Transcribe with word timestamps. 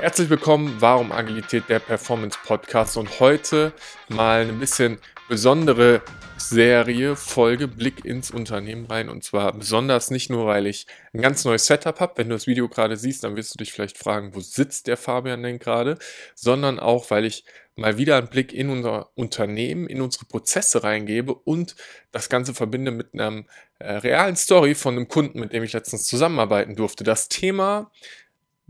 Herzlich 0.00 0.30
willkommen, 0.30 0.76
Warum 0.78 1.12
Agilität, 1.12 1.64
der 1.68 1.78
Performance 1.78 2.38
Podcast. 2.46 2.96
Und 2.96 3.20
heute 3.20 3.74
mal 4.08 4.40
eine 4.40 4.54
bisschen 4.54 4.96
besondere 5.28 6.00
Serie, 6.38 7.16
Folge, 7.16 7.68
Blick 7.68 8.06
ins 8.06 8.30
Unternehmen 8.30 8.86
rein. 8.86 9.10
Und 9.10 9.24
zwar 9.24 9.52
besonders 9.52 10.10
nicht 10.10 10.30
nur, 10.30 10.46
weil 10.46 10.66
ich 10.66 10.86
ein 11.12 11.20
ganz 11.20 11.44
neues 11.44 11.66
Setup 11.66 12.00
habe, 12.00 12.14
wenn 12.16 12.30
du 12.30 12.34
das 12.34 12.46
Video 12.46 12.66
gerade 12.66 12.96
siehst, 12.96 13.24
dann 13.24 13.36
wirst 13.36 13.52
du 13.52 13.58
dich 13.58 13.72
vielleicht 13.72 13.98
fragen, 13.98 14.34
wo 14.34 14.40
sitzt 14.40 14.86
der 14.86 14.96
Fabian 14.96 15.42
denn 15.42 15.58
gerade, 15.58 15.98
sondern 16.34 16.80
auch, 16.80 17.10
weil 17.10 17.26
ich 17.26 17.44
mal 17.76 17.98
wieder 17.98 18.16
einen 18.16 18.28
Blick 18.28 18.54
in 18.54 18.70
unser 18.70 19.10
Unternehmen, 19.16 19.86
in 19.86 20.00
unsere 20.00 20.24
Prozesse 20.24 20.82
reingebe 20.82 21.34
und 21.34 21.76
das 22.10 22.30
Ganze 22.30 22.54
verbinde 22.54 22.90
mit 22.90 23.12
einer 23.12 23.44
äh, 23.78 23.92
realen 23.96 24.36
Story 24.36 24.74
von 24.74 24.96
einem 24.96 25.08
Kunden, 25.08 25.40
mit 25.40 25.52
dem 25.52 25.62
ich 25.62 25.74
letztens 25.74 26.04
zusammenarbeiten 26.04 26.74
durfte. 26.74 27.04
Das 27.04 27.28
Thema 27.28 27.90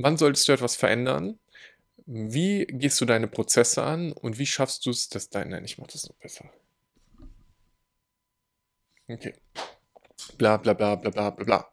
Wann 0.03 0.17
solltest 0.17 0.49
du 0.49 0.53
etwas 0.53 0.77
verändern? 0.77 1.39
Wie 2.07 2.65
gehst 2.67 3.01
du 3.03 3.05
deine 3.05 3.29
Prozesse 3.29 3.83
an 3.83 4.13
und 4.13 4.39
wie 4.39 4.47
schaffst 4.47 4.87
du 4.87 4.91
es, 4.91 5.11
dass 5.11 5.29
dein, 5.29 5.51
nein, 5.51 5.65
ich 5.65 5.77
mache 5.77 5.91
das 5.93 6.09
noch 6.09 6.17
besser. 6.17 6.51
Okay. 9.09 9.35
Bla 10.39 10.57
bla 10.57 10.73
bla 10.73 10.95
bla 10.95 11.11
bla 11.11 11.31
bla 11.31 11.45
bla. 11.45 11.73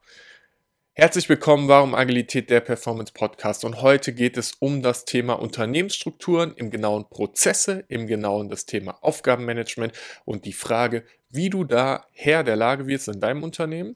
Herzlich 0.91 1.30
willkommen, 1.30 1.70
Warum 1.70 1.95
Agilität, 1.95 2.49
der 2.49 2.59
Performance 2.59 3.13
Podcast. 3.13 3.63
Und 3.63 3.82
heute 3.82 4.13
geht 4.13 4.35
es 4.35 4.54
um 4.59 4.82
das 4.82 5.05
Thema 5.05 5.34
Unternehmensstrukturen, 5.34 6.54
im 6.55 6.70
genauen 6.70 7.07
Prozesse, 7.09 7.85
im 7.88 8.07
genauen 8.07 8.49
das 8.49 8.66
Thema 8.66 9.02
Aufgabenmanagement 9.04 9.94
und 10.26 10.44
die 10.44 10.54
Frage, 10.54 11.05
wie 11.30 11.49
du 11.49 11.63
da 11.63 12.05
Herr 12.12 12.44
der 12.44 12.57
Lage 12.57 12.88
wirst 12.88 13.07
in 13.07 13.21
deinem 13.21 13.44
Unternehmen 13.44 13.96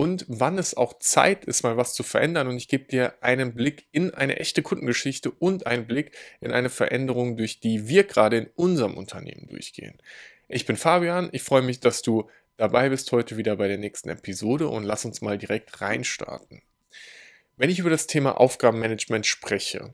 und 0.00 0.24
wann 0.28 0.56
es 0.56 0.74
auch 0.74 0.98
Zeit 0.98 1.44
ist, 1.44 1.62
mal 1.62 1.76
was 1.76 1.92
zu 1.92 2.02
verändern. 2.02 2.48
Und 2.48 2.56
ich 2.56 2.68
gebe 2.68 2.84
dir 2.84 3.12
einen 3.20 3.54
Blick 3.54 3.84
in 3.92 4.14
eine 4.14 4.38
echte 4.38 4.62
Kundengeschichte 4.62 5.30
und 5.30 5.66
einen 5.66 5.86
Blick 5.86 6.16
in 6.40 6.52
eine 6.52 6.70
Veränderung, 6.70 7.36
durch 7.36 7.60
die 7.60 7.86
wir 7.86 8.04
gerade 8.04 8.38
in 8.38 8.46
unserem 8.56 8.96
Unternehmen 8.96 9.46
durchgehen. 9.48 9.98
Ich 10.48 10.64
bin 10.64 10.78
Fabian, 10.78 11.28
ich 11.32 11.42
freue 11.42 11.60
mich, 11.60 11.80
dass 11.80 12.00
du 12.00 12.30
dabei 12.56 12.88
bist 12.88 13.12
heute 13.12 13.36
wieder 13.36 13.56
bei 13.56 13.68
der 13.68 13.76
nächsten 13.76 14.08
Episode 14.08 14.68
und 14.68 14.84
lass 14.84 15.04
uns 15.04 15.20
mal 15.20 15.36
direkt 15.36 15.82
reinstarten. 15.82 16.62
Wenn 17.58 17.68
ich 17.68 17.78
über 17.78 17.90
das 17.90 18.06
Thema 18.06 18.40
Aufgabenmanagement 18.40 19.26
spreche, 19.26 19.92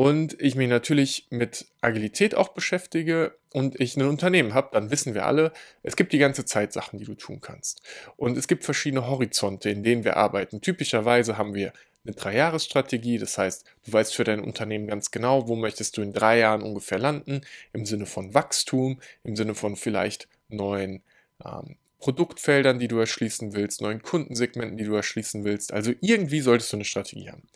und 0.00 0.40
ich 0.40 0.54
mich 0.54 0.70
natürlich 0.70 1.26
mit 1.28 1.66
Agilität 1.82 2.34
auch 2.34 2.48
beschäftige 2.48 3.36
und 3.52 3.78
ich 3.78 3.98
ein 3.98 4.06
Unternehmen 4.06 4.54
habe, 4.54 4.70
dann 4.72 4.90
wissen 4.90 5.12
wir 5.12 5.26
alle, 5.26 5.52
es 5.82 5.94
gibt 5.94 6.14
die 6.14 6.18
ganze 6.18 6.46
Zeit 6.46 6.72
Sachen, 6.72 6.98
die 6.98 7.04
du 7.04 7.12
tun 7.12 7.42
kannst. 7.42 7.82
Und 8.16 8.38
es 8.38 8.48
gibt 8.48 8.64
verschiedene 8.64 9.06
Horizonte, 9.06 9.68
in 9.68 9.82
denen 9.82 10.02
wir 10.02 10.16
arbeiten. 10.16 10.62
Typischerweise 10.62 11.36
haben 11.36 11.52
wir 11.52 11.74
eine 12.06 12.14
Dreijahresstrategie, 12.14 13.18
das 13.18 13.36
heißt, 13.36 13.66
du 13.84 13.92
weißt 13.92 14.14
für 14.14 14.24
dein 14.24 14.40
Unternehmen 14.40 14.86
ganz 14.86 15.10
genau, 15.10 15.48
wo 15.48 15.54
möchtest 15.54 15.98
du 15.98 16.00
in 16.00 16.14
drei 16.14 16.38
Jahren 16.38 16.62
ungefähr 16.62 16.98
landen, 16.98 17.42
im 17.74 17.84
Sinne 17.84 18.06
von 18.06 18.32
Wachstum, 18.32 19.02
im 19.22 19.36
Sinne 19.36 19.54
von 19.54 19.76
vielleicht 19.76 20.28
neuen 20.48 21.02
ähm, 21.44 21.76
Produktfeldern, 22.00 22.78
die 22.78 22.88
du 22.88 22.98
erschließen 22.98 23.54
willst, 23.54 23.82
neuen 23.82 24.02
Kundensegmenten, 24.02 24.76
die 24.76 24.84
du 24.84 24.94
erschließen 24.94 25.44
willst. 25.44 25.72
Also 25.72 25.92
irgendwie 26.00 26.40
solltest 26.40 26.72
du 26.72 26.78
eine 26.78 26.84
Strategie 26.84 27.30
haben. 27.30 27.46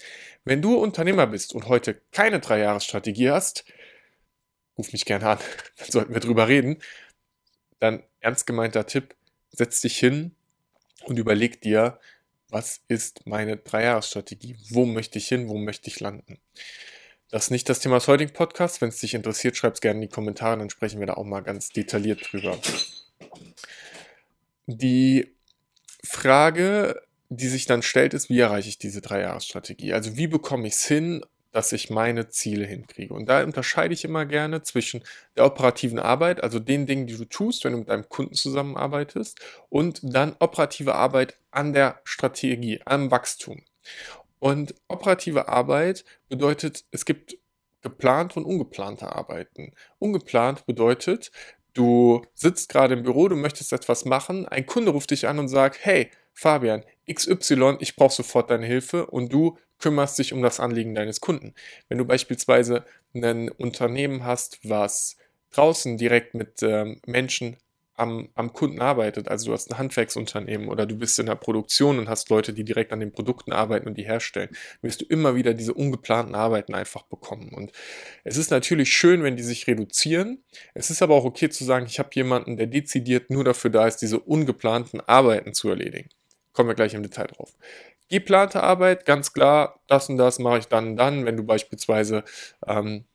Wenn 0.45 0.63
du 0.63 0.77
Unternehmer 0.77 1.27
bist 1.27 1.55
und 1.55 1.67
heute 1.67 2.01
keine 2.13 2.41
Dreijahresstrategie 2.41 3.31
hast, 3.31 3.65
ruf 4.77 4.93
mich 4.93 5.07
gerne 5.07 5.27
an, 5.31 5.39
dann 5.79 5.91
sollten 5.91 6.13
wir 6.13 6.21
drüber 6.21 6.47
reden. 6.47 6.79
Dann 7.81 8.03
ernst 8.21 8.47
gemeinter 8.47 8.87
Tipp, 8.87 9.15
setz 9.51 9.81
dich 9.81 9.99
hin 9.99 10.33
und 11.05 11.19
überleg 11.19 11.61
dir, 11.61 11.99
was 12.51 12.83
ist 12.87 13.27
meine 13.27 13.57
Dreijahresstrategie? 13.57 14.57
Wo 14.71 14.85
möchte 14.85 15.19
ich 15.19 15.27
hin? 15.27 15.49
Wo 15.49 15.57
möchte 15.57 15.89
ich 15.89 16.01
landen? 16.01 16.39
Das 17.31 17.45
ist 17.45 17.51
nicht 17.51 17.69
das 17.69 17.81
Thema 17.81 17.97
des 17.97 18.07
heutigen 18.07 18.33
Podcasts. 18.33 18.81
Wenn 18.81 18.91
es 18.91 19.01
dich 19.01 19.15
interessiert, 19.15 19.57
schreib 19.57 19.75
es 19.75 19.81
gerne 19.81 19.97
in 19.97 20.03
die 20.03 20.15
Kommentare, 20.15 20.59
dann 20.59 20.71
sprechen 20.71 21.01
wir 21.01 21.07
da 21.07 21.15
auch 21.15 21.25
mal 21.25 21.41
ganz 21.41 21.71
detailliert 21.71 22.31
drüber. 22.31 22.57
Die 24.67 25.35
Frage, 26.03 27.01
die 27.29 27.49
sich 27.49 27.67
dann 27.67 27.83
stellt, 27.83 28.15
ist, 28.15 28.29
wie 28.29 28.41
erreiche 28.41 28.69
ich 28.69 28.79
diese 28.79 29.01
Dreijahresstrategie? 29.01 29.93
Also 29.93 30.17
wie 30.17 30.27
bekomme 30.27 30.67
ich 30.67 30.75
es 30.75 30.85
hin, 30.85 31.25
dass 31.53 31.73
ich 31.73 31.91
meine 31.91 32.29
Ziele 32.29 32.67
hinkriege? 32.67 33.15
Und 33.15 33.27
da 33.29 33.43
unterscheide 33.43 33.95
ich 33.95 34.05
immer 34.05 34.27
gerne 34.27 34.63
zwischen 34.63 35.03
der 35.37 35.47
operativen 35.47 35.99
Arbeit, 35.99 36.43
also 36.43 36.59
den 36.59 36.87
Dingen, 36.87 37.07
die 37.07 37.17
du 37.17 37.25
tust, 37.25 37.65
wenn 37.65 37.73
du 37.73 37.79
mit 37.79 37.89
deinem 37.89 38.09
Kunden 38.09 38.35
zusammenarbeitest, 38.35 39.39
und 39.69 40.01
dann 40.03 40.37
operative 40.41 40.95
Arbeit 40.95 41.39
an 41.51 41.73
der 41.73 42.01
Strategie, 42.05 42.81
am 42.85 43.11
Wachstum. 43.11 43.63
Und 44.39 44.75
operative 44.89 45.49
Arbeit 45.49 46.05
bedeutet, 46.29 46.85
es 46.91 47.05
gibt 47.05 47.39
geplante 47.81 48.41
und 48.41 48.47
ungeplante 48.47 49.15
Arbeiten. 49.15 49.73
Ungeplant 49.99 50.67
bedeutet, 50.67 51.31
Du 51.75 52.23
sitzt 52.35 52.69
gerade 52.69 52.95
im 52.95 53.03
Büro, 53.03 53.29
du 53.29 53.37
möchtest 53.37 53.73
etwas 53.73 54.05
machen, 54.05 54.47
ein 54.47 54.65
Kunde 54.67 54.93
ruft 54.93 55.11
dich 55.11 55.27
an 55.27 55.39
und 55.41 55.49
sagt, 55.49 55.79
hey, 55.85 56.11
Fabian, 56.33 56.85
XY, 57.13 57.77
ich 57.81 57.97
brauche 57.97 58.15
sofort 58.15 58.51
deine 58.51 58.67
Hilfe 58.67 59.07
und 59.07 59.33
du 59.33 59.59
kümmerst 59.79 60.19
dich 60.19 60.33
um 60.33 60.41
das 60.43 60.61
Anliegen 60.61 60.95
deines 60.95 61.21
Kunden. 61.21 61.55
Wenn 61.89 61.99
du 61.99 62.05
beispielsweise 62.05 62.85
ein 63.15 63.51
Unternehmen 63.51 64.25
hast, 64.25 64.61
was 64.69 65.17
draußen 65.51 65.97
direkt 65.99 66.35
mit 66.35 66.63
ähm, 66.63 67.01
Menschen 67.07 67.57
am, 67.97 68.29
am 68.35 68.53
Kunden 68.53 68.81
arbeitet. 68.81 69.29
Also 69.29 69.47
du 69.47 69.53
hast 69.53 69.71
ein 69.71 69.79
Handwerksunternehmen 69.79 70.69
oder 70.69 70.87
du 70.87 70.97
bist 70.97 71.19
in 71.19 71.27
der 71.27 71.37
Produktion 71.37 71.99
und 71.99 72.09
hast 72.09 72.29
Leute, 72.31 72.53
die 72.53 72.65
direkt 72.65 72.93
an 72.93 73.01
den 73.01 73.13
Produkten 73.13 73.53
arbeiten 73.53 73.87
und 73.87 73.97
die 73.97 74.05
herstellen, 74.05 74.51
wirst 74.83 75.01
du 75.03 75.05
immer 75.07 75.35
wieder 75.35 75.55
diese 75.55 75.75
ungeplanten 75.75 76.35
Arbeiten 76.35 76.75
einfach 76.75 77.03
bekommen. 77.03 77.51
Und 77.51 77.73
es 78.25 78.37
ist 78.37 78.51
natürlich 78.51 78.93
schön, 78.93 79.23
wenn 79.23 79.37
die 79.37 79.43
sich 79.43 79.67
reduzieren. 79.67 80.43
Es 80.75 80.91
ist 80.91 81.03
aber 81.03 81.15
auch 81.15 81.25
okay 81.25 81.49
zu 81.49 81.65
sagen, 81.65 81.87
ich 81.87 81.99
habe 81.99 82.11
jemanden, 82.13 82.57
der 82.57 82.67
dezidiert 82.67 83.31
nur 83.31 83.45
dafür 83.45 83.71
da 83.71 83.87
ist, 83.87 83.99
diese 83.99 84.19
ungeplanten 84.19 85.01
Arbeiten 85.01 85.55
zu 85.55 85.69
erledigen. 85.69 86.09
Kommen 86.53 86.69
wir 86.69 86.75
gleich 86.75 86.95
im 86.95 87.03
Detail 87.03 87.27
drauf. 87.27 87.53
Geplante 88.09 88.63
Arbeit, 88.63 89.07
ganz 89.07 89.33
klar, 89.33 89.81
das 89.87 90.09
und 90.09 90.19
das 90.19 90.39
mache 90.39 90.59
ich 90.59 90.67
dann 90.67 90.89
und 90.89 90.97
dann, 90.97 91.25
wenn 91.25 91.37
du 91.37 91.43
beispielsweise 91.43 92.23
ähm, 92.67 93.07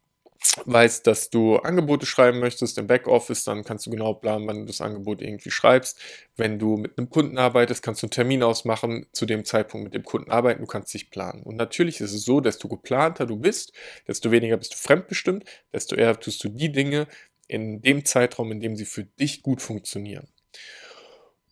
weißt, 0.65 1.05
dass 1.05 1.29
du 1.29 1.57
Angebote 1.57 2.05
schreiben 2.05 2.39
möchtest 2.39 2.77
im 2.77 2.87
Backoffice, 2.87 3.43
dann 3.43 3.63
kannst 3.63 3.85
du 3.85 3.89
genau 3.89 4.13
planen, 4.13 4.47
wann 4.47 4.59
du 4.61 4.65
das 4.65 4.81
Angebot 4.81 5.21
irgendwie 5.21 5.51
schreibst. 5.51 5.99
Wenn 6.37 6.59
du 6.59 6.77
mit 6.77 6.97
einem 6.97 7.09
Kunden 7.09 7.37
arbeitest, 7.37 7.83
kannst 7.83 8.01
du 8.01 8.05
einen 8.05 8.11
Termin 8.11 8.43
ausmachen, 8.43 9.05
zu 9.11 9.25
dem 9.25 9.43
Zeitpunkt 9.45 9.85
mit 9.85 9.93
dem 9.93 10.03
Kunden 10.03 10.31
arbeiten, 10.31 10.61
du 10.61 10.67
kannst 10.67 10.93
dich 10.93 11.11
planen. 11.11 11.43
Und 11.43 11.55
natürlich 11.55 11.99
ist 11.99 12.13
es 12.13 12.23
so, 12.23 12.39
desto 12.39 12.67
geplanter 12.67 13.25
du 13.25 13.35
bist, 13.35 13.73
desto 14.07 14.31
weniger 14.31 14.57
bist 14.57 14.73
du 14.73 14.77
fremdbestimmt, 14.77 15.43
desto 15.73 15.95
eher 15.95 16.19
tust 16.19 16.43
du 16.43 16.49
die 16.49 16.71
Dinge 16.71 17.07
in 17.47 17.81
dem 17.81 18.05
Zeitraum, 18.05 18.51
in 18.51 18.61
dem 18.61 18.75
sie 18.75 18.85
für 18.85 19.03
dich 19.03 19.41
gut 19.41 19.61
funktionieren. 19.61 20.27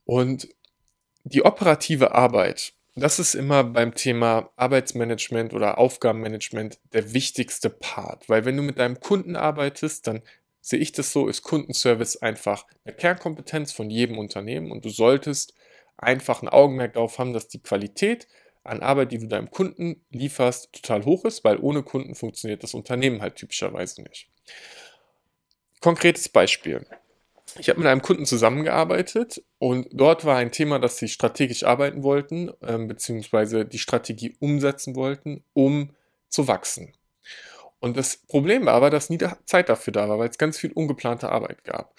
Und 0.05 0.47
die 1.25 1.43
operative 1.43 2.13
Arbeit, 2.13 2.73
das 3.03 3.19
ist 3.19 3.35
immer 3.35 3.63
beim 3.63 3.94
Thema 3.94 4.50
Arbeitsmanagement 4.56 5.53
oder 5.53 5.78
Aufgabenmanagement 5.78 6.80
der 6.94 7.13
wichtigste 7.13 7.69
Part, 7.69 8.28
weil 8.28 8.46
wenn 8.46 8.58
du 8.58 8.63
mit 8.63 8.80
deinem 8.80 9.00
Kunden 9.00 9.35
arbeitest, 9.35 10.08
dann 10.08 10.24
sehe 10.62 10.80
ich 10.80 10.91
das 10.91 11.12
so, 11.12 11.28
ist 11.28 11.44
Kundenservice 11.44 12.18
einfach 12.18 12.66
eine 12.84 12.96
Kernkompetenz 12.96 13.72
von 13.72 13.90
jedem 13.90 14.18
Unternehmen 14.18 14.72
und 14.72 14.84
du 14.84 14.90
solltest 14.90 15.53
einfach 15.96 16.41
ein 16.41 16.50
Augenmerk 16.50 16.94
darauf 16.94 17.19
haben, 17.19 17.34
dass 17.34 17.47
die 17.47 17.62
Qualität 17.62 18.28
an 18.63 18.81
Arbeit, 18.81 19.12
die 19.12 19.18
du 19.18 19.28
deinem 19.28 19.50
Kunden 19.50 20.03
lieferst, 20.09 20.74
total 20.74 21.06
hoch 21.06 21.24
ist, 21.25 21.44
weil 21.44 21.58
ohne 21.58 21.84
Kunden 21.84 22.16
funktioniert 22.16 22.64
das 22.64 22.74
Unternehmen 22.74 23.22
halt 23.22 23.35
typischerweise 23.35 24.02
nicht. 24.02 24.29
Konkretes 25.79 26.28
Beispiel. 26.28 26.85
Ich 27.59 27.69
habe 27.69 27.79
mit 27.79 27.88
einem 27.88 28.01
Kunden 28.01 28.25
zusammengearbeitet 28.25 29.44
und 29.57 29.88
dort 29.91 30.25
war 30.25 30.38
ein 30.38 30.51
Thema, 30.51 30.79
dass 30.79 30.97
sie 30.97 31.07
strategisch 31.07 31.63
arbeiten 31.63 32.03
wollten, 32.03 32.51
ähm, 32.62 32.88
beziehungsweise 32.88 33.66
die 33.66 33.79
Strategie 33.79 34.35
umsetzen 34.40 34.95
wollten, 34.95 35.44
um 35.53 35.91
zu 36.29 36.47
wachsen. 36.47 36.94
Und 37.79 37.97
das 37.97 38.17
Problem 38.17 38.66
war 38.66 38.73
aber, 38.73 38.90
dass 38.90 39.09
nie 39.09 39.20
Zeit 39.46 39.70
dafür 39.70 39.93
da 39.93 40.09
war, 40.09 40.20
weil 40.20 40.29
es 40.29 40.37
ganz 40.37 40.58
viel 40.58 40.72
ungeplante 40.72 41.29
Arbeit 41.29 41.64
gab. 41.64 41.93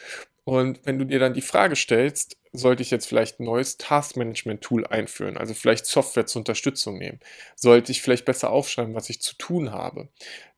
Und 0.49 0.81
wenn 0.87 0.99
du 0.99 1.05
dir 1.05 1.19
dann 1.19 1.35
die 1.35 1.43
Frage 1.43 1.77
stellst, 1.77 2.39
sollte 2.55 2.83
ich 2.83 2.91
jetzt 2.91 3.06
vielleicht 3.06 3.39
ein 3.39 3.45
neues 3.45 3.77
Taskmanagement-Tool 3.77 4.87
einführen, 4.87 5.37
also 5.37 5.53
vielleicht 5.53 5.85
Software 5.85 6.25
zur 6.25 6.41
Unterstützung 6.41 6.97
nehmen? 6.97 7.21
Sollte 7.55 7.93
ich 7.93 8.00
vielleicht 8.00 8.25
besser 8.25 8.49
aufschreiben, 8.49 8.95
was 8.95 9.11
ich 9.11 9.21
zu 9.21 9.37
tun 9.37 9.73
habe? 9.73 10.09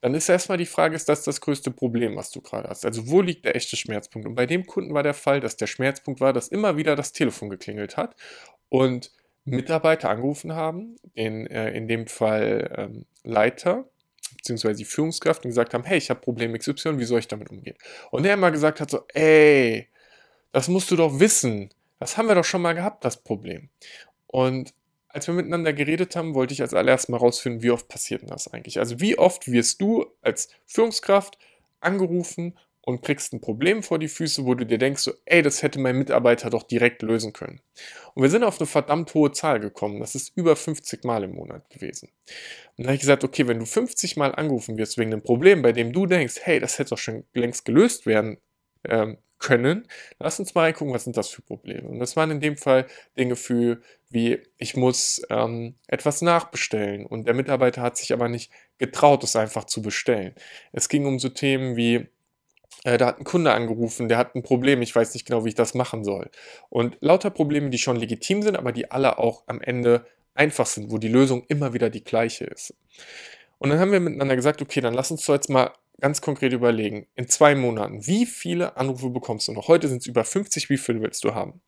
Dann 0.01 0.15
ist 0.15 0.29
erstmal 0.29 0.59
die 0.59 0.67
Frage, 0.67 0.95
ist 0.95 1.09
das 1.09 1.25
das 1.25 1.41
größte 1.41 1.73
Problem, 1.73 2.15
was 2.15 2.31
du 2.31 2.41
gerade 2.41 2.69
hast? 2.69 2.85
Also 2.85 3.09
wo 3.09 3.21
liegt 3.21 3.45
der 3.45 3.57
echte 3.57 3.77
Schmerzpunkt? 3.77 4.29
Und 4.29 4.37
bei 4.37 4.47
dem 4.47 4.65
Kunden 4.65 4.95
war 4.95 5.03
der 5.03 5.13
Fall, 5.13 5.41
dass 5.41 5.57
der 5.57 5.67
Schmerzpunkt 5.67 6.21
war, 6.21 6.33
dass 6.33 6.47
immer 6.47 6.77
wieder 6.77 6.95
das 6.95 7.11
Telefon 7.11 7.51
geklingelt 7.51 7.97
hat 7.97 8.15
und 8.69 9.11
Mitarbeiter 9.45 10.09
angerufen 10.09 10.55
haben, 10.55 10.99
den, 11.17 11.49
äh, 11.49 11.73
in 11.73 11.89
dem 11.89 12.07
Fall 12.07 12.77
ähm, 12.79 13.07
Leiter, 13.25 13.91
beziehungsweise 14.41 14.79
die 14.79 14.85
Führungskraft 14.85 15.45
und 15.45 15.51
gesagt 15.51 15.75
haben, 15.75 15.85
hey, 15.85 15.99
ich 15.99 16.11
habe 16.11 16.21
Problem 16.21 16.57
XY, 16.57 16.99
wie 16.99 17.05
soll 17.05 17.19
ich 17.19 17.29
damit 17.29 17.51
umgehen? 17.51 17.77
Und 18.11 18.25
er 18.25 18.35
immer 18.35 18.51
gesagt 18.51 18.81
hat 18.81 18.91
so, 18.91 19.05
ey, 19.13 19.89
das 20.53 20.69
musst 20.69 20.91
du 20.91 20.97
doch 20.97 21.21
wissen. 21.21 21.71
Das 21.99 22.17
haben 22.17 22.29
wir 22.29 22.35
doch 22.35 22.45
schon 22.45 22.63
mal 22.63 22.75
gehabt, 22.75 23.05
das 23.05 23.23
Problem. 23.23 23.69
Und 24.27 24.75
als 25.09 25.27
wir 25.27 25.35
miteinander 25.35 25.73
geredet 25.73 26.17
haben, 26.17 26.35
wollte 26.35 26.55
ich 26.55 26.63
als 26.63 26.73
allererstes 26.73 27.09
mal 27.11 27.19
rausfinden, 27.19 27.63
wie 27.63 27.71
oft 27.71 27.89
passiert 27.89 28.23
denn 28.23 28.29
das 28.29 28.49
eigentlich? 28.49 28.79
Also 28.79 29.01
wie 29.01 29.19
oft 29.19 29.51
wirst 29.51 29.81
du 29.83 30.07
als 30.23 30.49
Führungskraft 30.67 31.39
angerufen 31.81 32.57
und 32.83 33.03
kriegst 33.03 33.33
ein 33.33 33.41
Problem 33.41 33.83
vor 33.83 33.99
die 33.99 34.09
Füße, 34.09 34.47
wo 34.47 34.55
du 34.55 34.65
dir 34.65 34.79
denkst, 34.79 35.03
so, 35.03 35.13
ey, 35.27 35.43
das 35.43 35.63
hätte 35.63 35.79
mein 35.79 35.97
Mitarbeiter 35.97 36.51
doch 36.51 36.63
direkt 36.63 37.03
lösen 37.03 37.33
können. 37.33 37.61
Und 38.15 38.23
wir 38.23 38.31
sind 38.31 38.43
auf 38.43 38.59
eine 38.59 38.67
verdammt 38.67 39.13
hohe 39.15 39.33
Zahl 39.33 39.61
gekommen. 39.61 40.01
Das 40.01 40.15
ist 40.15 40.33
über 40.37 40.57
50 40.57 41.05
Mal 41.05 41.25
im 41.25 41.35
Monat 41.35 41.69
gewesen. 41.71 42.09
Und 42.77 42.79
dann 42.79 42.87
habe 42.87 42.95
ich 42.95 43.01
gesagt, 43.01 43.25
okay, 43.25 43.47
wenn 43.47 43.59
du 43.59 43.67
50 43.67 44.17
Mal 44.17 44.35
angerufen 44.35 44.79
wirst 44.79 44.99
wegen 44.99 45.13
einem 45.13 45.23
Problem, 45.23 45.63
bei 45.63 45.73
dem 45.73 45.93
du 45.93 46.07
denkst, 46.07 46.41
hey, 46.43 46.59
das 46.59 46.79
hätte 46.79 46.91
doch 46.91 46.99
schon 46.99 47.25
längst 47.35 47.65
gelöst 47.65 48.07
werden 48.07 48.39
ähm, 48.85 49.19
können, 49.41 49.89
lass 50.19 50.39
uns 50.39 50.55
mal 50.55 50.63
reingucken, 50.63 50.95
was 50.95 51.05
sind 51.05 51.17
das 51.17 51.29
für 51.29 51.43
Probleme. 51.43 51.89
Und 51.89 51.99
das 51.99 52.15
waren 52.15 52.31
in 52.31 52.41
dem 52.41 52.57
Fall 52.57 52.87
Dinge 53.19 53.37
für, 53.37 53.81
wie 54.11 54.39
ich 54.59 54.77
muss 54.77 55.23
ähm, 55.31 55.77
etwas 55.89 56.23
nachbestellen 56.23 57.07
und 57.07 57.27
der 57.27 57.35
Mitarbeiter 57.35 57.83
hat 57.83 57.97
sich 57.97 58.13
aber 58.13 58.29
nicht 58.29 58.53
getraut, 58.79 59.25
es 59.25 59.37
einfach 59.37 59.65
zu 59.65 59.83
bestellen. 59.83 60.35
Es 60.73 60.89
ging 60.89 61.07
um 61.07 61.19
so 61.19 61.31
Themen 61.31 61.77
wie, 61.77 62.09
äh, 62.85 62.99
da 62.99 63.07
hat 63.07 63.19
ein 63.19 63.25
Kunde 63.25 63.53
angerufen, 63.53 64.09
der 64.09 64.19
hat 64.19 64.35
ein 64.35 64.43
Problem, 64.43 64.83
ich 64.83 64.95
weiß 64.95 65.15
nicht 65.15 65.27
genau, 65.27 65.45
wie 65.45 65.51
ich 65.51 65.55
das 65.55 65.75
machen 65.75 66.05
soll. 66.05 66.31
Und 66.69 66.97
lauter 67.01 67.31
Probleme, 67.31 67.71
die 67.71 67.79
schon 67.79 67.97
legitim 67.97 68.43
sind, 68.43 68.57
aber 68.57 68.73
die 68.73 68.91
alle 68.91 69.19
auch 69.19 69.43
am 69.47 69.61
Ende 69.61 70.07
einfach 70.35 70.67
sind, 70.67 70.91
wo 70.91 70.99
die 70.99 71.09
Lösung 71.09 71.45
immer 71.49 71.75
wieder 71.75 71.91
die 71.91 72.05
gleiche 72.05 72.45
ist. 72.45 72.75
Und 73.59 73.71
dann 73.71 73.79
haben 73.79 73.93
wir 73.93 74.01
miteinander 74.01 74.37
gesagt, 74.37 74.63
okay, 74.63 74.81
dann 74.81 74.95
lass 74.95 75.11
uns 75.11 75.27
doch 75.27 75.35
jetzt 75.35 75.51
mal 75.51 75.73
ganz 76.01 76.23
konkret 76.23 76.55
überlegen, 76.55 77.07
in 77.15 77.29
zwei 77.29 77.55
Monaten, 77.55 78.07
wie 78.07 78.25
viele 78.25 78.79
Anrufe 78.79 79.11
bekommst 79.11 79.49
du 79.49 79.53
noch? 79.53 79.69
Heute 79.69 79.87
sind 79.87 79.99
es 79.99 80.07
über 80.07 80.25
50, 80.25 80.71
wie 80.71 80.79
viele 80.79 81.03
willst 81.03 81.23
du 81.25 81.35
haben? 81.35 81.61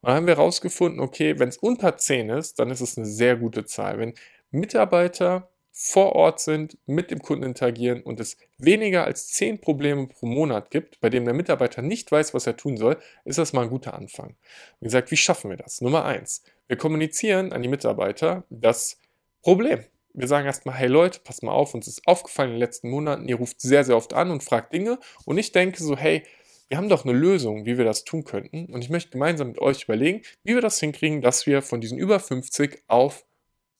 Und 0.00 0.08
dann 0.08 0.14
haben 0.14 0.26
wir 0.28 0.36
herausgefunden, 0.36 1.00
okay, 1.00 1.40
wenn 1.40 1.48
es 1.48 1.56
unter 1.56 1.96
10 1.96 2.30
ist, 2.30 2.60
dann 2.60 2.70
ist 2.70 2.80
es 2.80 2.96
eine 2.96 3.06
sehr 3.06 3.36
gute 3.36 3.64
Zahl. 3.64 3.98
Wenn 3.98 4.14
Mitarbeiter 4.52 5.50
vor 5.82 6.14
Ort 6.14 6.40
sind, 6.40 6.76
mit 6.86 7.10
dem 7.10 7.20
Kunden 7.20 7.44
interagieren 7.44 8.02
und 8.02 8.20
es 8.20 8.36
weniger 8.58 9.04
als 9.04 9.28
10 9.28 9.60
Probleme 9.60 10.08
pro 10.08 10.26
Monat 10.26 10.70
gibt, 10.70 11.00
bei 11.00 11.08
dem 11.08 11.24
der 11.24 11.32
Mitarbeiter 11.34 11.80
nicht 11.80 12.12
weiß, 12.12 12.34
was 12.34 12.46
er 12.46 12.56
tun 12.56 12.76
soll, 12.76 12.98
ist 13.24 13.38
das 13.38 13.52
mal 13.52 13.62
ein 13.62 13.70
guter 13.70 13.94
Anfang. 13.94 14.36
Wie 14.80 14.84
gesagt, 14.84 15.10
wie 15.10 15.16
schaffen 15.16 15.50
wir 15.50 15.56
das? 15.56 15.80
Nummer 15.80 16.04
1. 16.04 16.42
Wir 16.68 16.76
kommunizieren 16.76 17.52
an 17.52 17.62
die 17.62 17.68
Mitarbeiter 17.68 18.44
das 18.50 18.98
Problem 19.42 19.84
wir 20.12 20.26
sagen 20.26 20.46
erstmal, 20.46 20.74
hey 20.74 20.88
Leute, 20.88 21.20
pass 21.22 21.42
mal 21.42 21.52
auf, 21.52 21.74
uns 21.74 21.86
ist 21.86 22.06
aufgefallen 22.06 22.50
in 22.50 22.54
den 22.56 22.60
letzten 22.60 22.90
Monaten, 22.90 23.28
ihr 23.28 23.36
ruft 23.36 23.60
sehr, 23.60 23.84
sehr 23.84 23.96
oft 23.96 24.12
an 24.12 24.30
und 24.30 24.42
fragt 24.42 24.72
Dinge. 24.72 24.98
Und 25.24 25.38
ich 25.38 25.52
denke 25.52 25.82
so, 25.82 25.96
hey, 25.96 26.24
wir 26.68 26.78
haben 26.78 26.88
doch 26.88 27.04
eine 27.04 27.16
Lösung, 27.16 27.66
wie 27.66 27.78
wir 27.78 27.84
das 27.84 28.04
tun 28.04 28.24
könnten. 28.24 28.66
Und 28.66 28.82
ich 28.82 28.90
möchte 28.90 29.10
gemeinsam 29.10 29.48
mit 29.48 29.58
euch 29.58 29.84
überlegen, 29.84 30.22
wie 30.44 30.54
wir 30.54 30.62
das 30.62 30.78
hinkriegen, 30.78 31.20
dass 31.20 31.46
wir 31.46 31.62
von 31.62 31.80
diesen 31.80 31.98
über 31.98 32.20
50 32.20 32.84
auf 32.86 33.24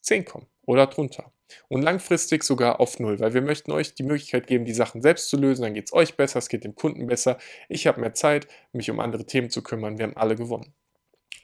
10 0.02 0.24
kommen 0.24 0.46
oder 0.66 0.86
drunter. 0.86 1.32
Und 1.68 1.82
langfristig 1.82 2.44
sogar 2.44 2.80
auf 2.80 2.98
null, 2.98 3.20
weil 3.20 3.34
wir 3.34 3.42
möchten 3.42 3.72
euch 3.72 3.94
die 3.94 4.02
Möglichkeit 4.02 4.46
geben, 4.46 4.64
die 4.64 4.74
Sachen 4.74 5.02
selbst 5.02 5.28
zu 5.28 5.36
lösen. 5.36 5.62
Dann 5.62 5.74
geht 5.74 5.86
es 5.86 5.92
euch 5.92 6.16
besser, 6.16 6.38
es 6.38 6.48
geht 6.48 6.64
dem 6.64 6.74
Kunden 6.74 7.06
besser. 7.06 7.38
Ich 7.68 7.86
habe 7.86 8.00
mehr 8.00 8.14
Zeit, 8.14 8.48
mich 8.72 8.90
um 8.90 9.00
andere 9.00 9.26
Themen 9.26 9.50
zu 9.50 9.62
kümmern. 9.62 9.98
Wir 9.98 10.04
haben 10.06 10.16
alle 10.16 10.36
gewonnen. 10.36 10.72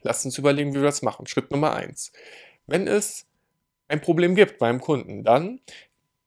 Lasst 0.02 0.24
uns 0.24 0.38
überlegen, 0.38 0.72
wie 0.72 0.78
wir 0.78 0.82
das 0.82 1.02
machen. 1.02 1.26
Schritt 1.26 1.50
Nummer 1.50 1.74
eins. 1.74 2.12
Wenn 2.66 2.86
es 2.86 3.26
ein 3.88 4.00
Problem 4.00 4.34
gibt 4.34 4.58
beim 4.58 4.80
Kunden, 4.80 5.24
dann 5.24 5.60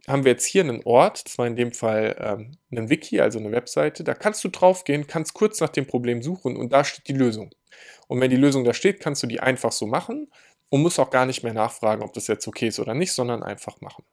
haben 0.08 0.24
wir 0.24 0.32
jetzt 0.32 0.46
hier 0.46 0.64
einen 0.64 0.82
Ort, 0.86 1.26
das 1.26 1.38
war 1.38 1.46
in 1.46 1.56
dem 1.56 1.72
Fall 1.72 2.16
ähm, 2.20 2.52
ein 2.72 2.90
Wiki, 2.90 3.20
also 3.20 3.38
eine 3.38 3.52
Webseite, 3.52 4.04
da 4.04 4.14
kannst 4.14 4.44
du 4.44 4.48
draufgehen, 4.50 5.08
kannst 5.08 5.34
kurz 5.34 5.60
nach 5.60 5.70
dem 5.70 5.86
Problem 5.86 6.22
suchen 6.22 6.58
und 6.58 6.74
da 6.74 6.84
steht 6.84 7.08
die 7.08 7.14
Lösung. 7.14 7.52
Und 8.08 8.20
wenn 8.20 8.32
die 8.32 8.38
Lösung 8.38 8.64
da 8.64 8.74
steht, 8.74 9.00
kannst 9.00 9.22
du 9.22 9.28
die 9.28 9.40
einfach 9.40 9.72
so 9.72 9.86
machen 9.86 10.32
und 10.70 10.82
musst 10.82 11.00
auch 11.00 11.10
gar 11.10 11.26
nicht 11.26 11.44
mehr 11.44 11.54
nachfragen, 11.54 12.04
ob 12.04 12.14
das 12.14 12.28
jetzt 12.28 12.48
okay 12.48 12.68
ist 12.68 12.80
oder 12.80 12.94
nicht, 12.94 13.14
sondern 13.14 13.44
einfach 13.44 13.82
machen. 13.82 14.04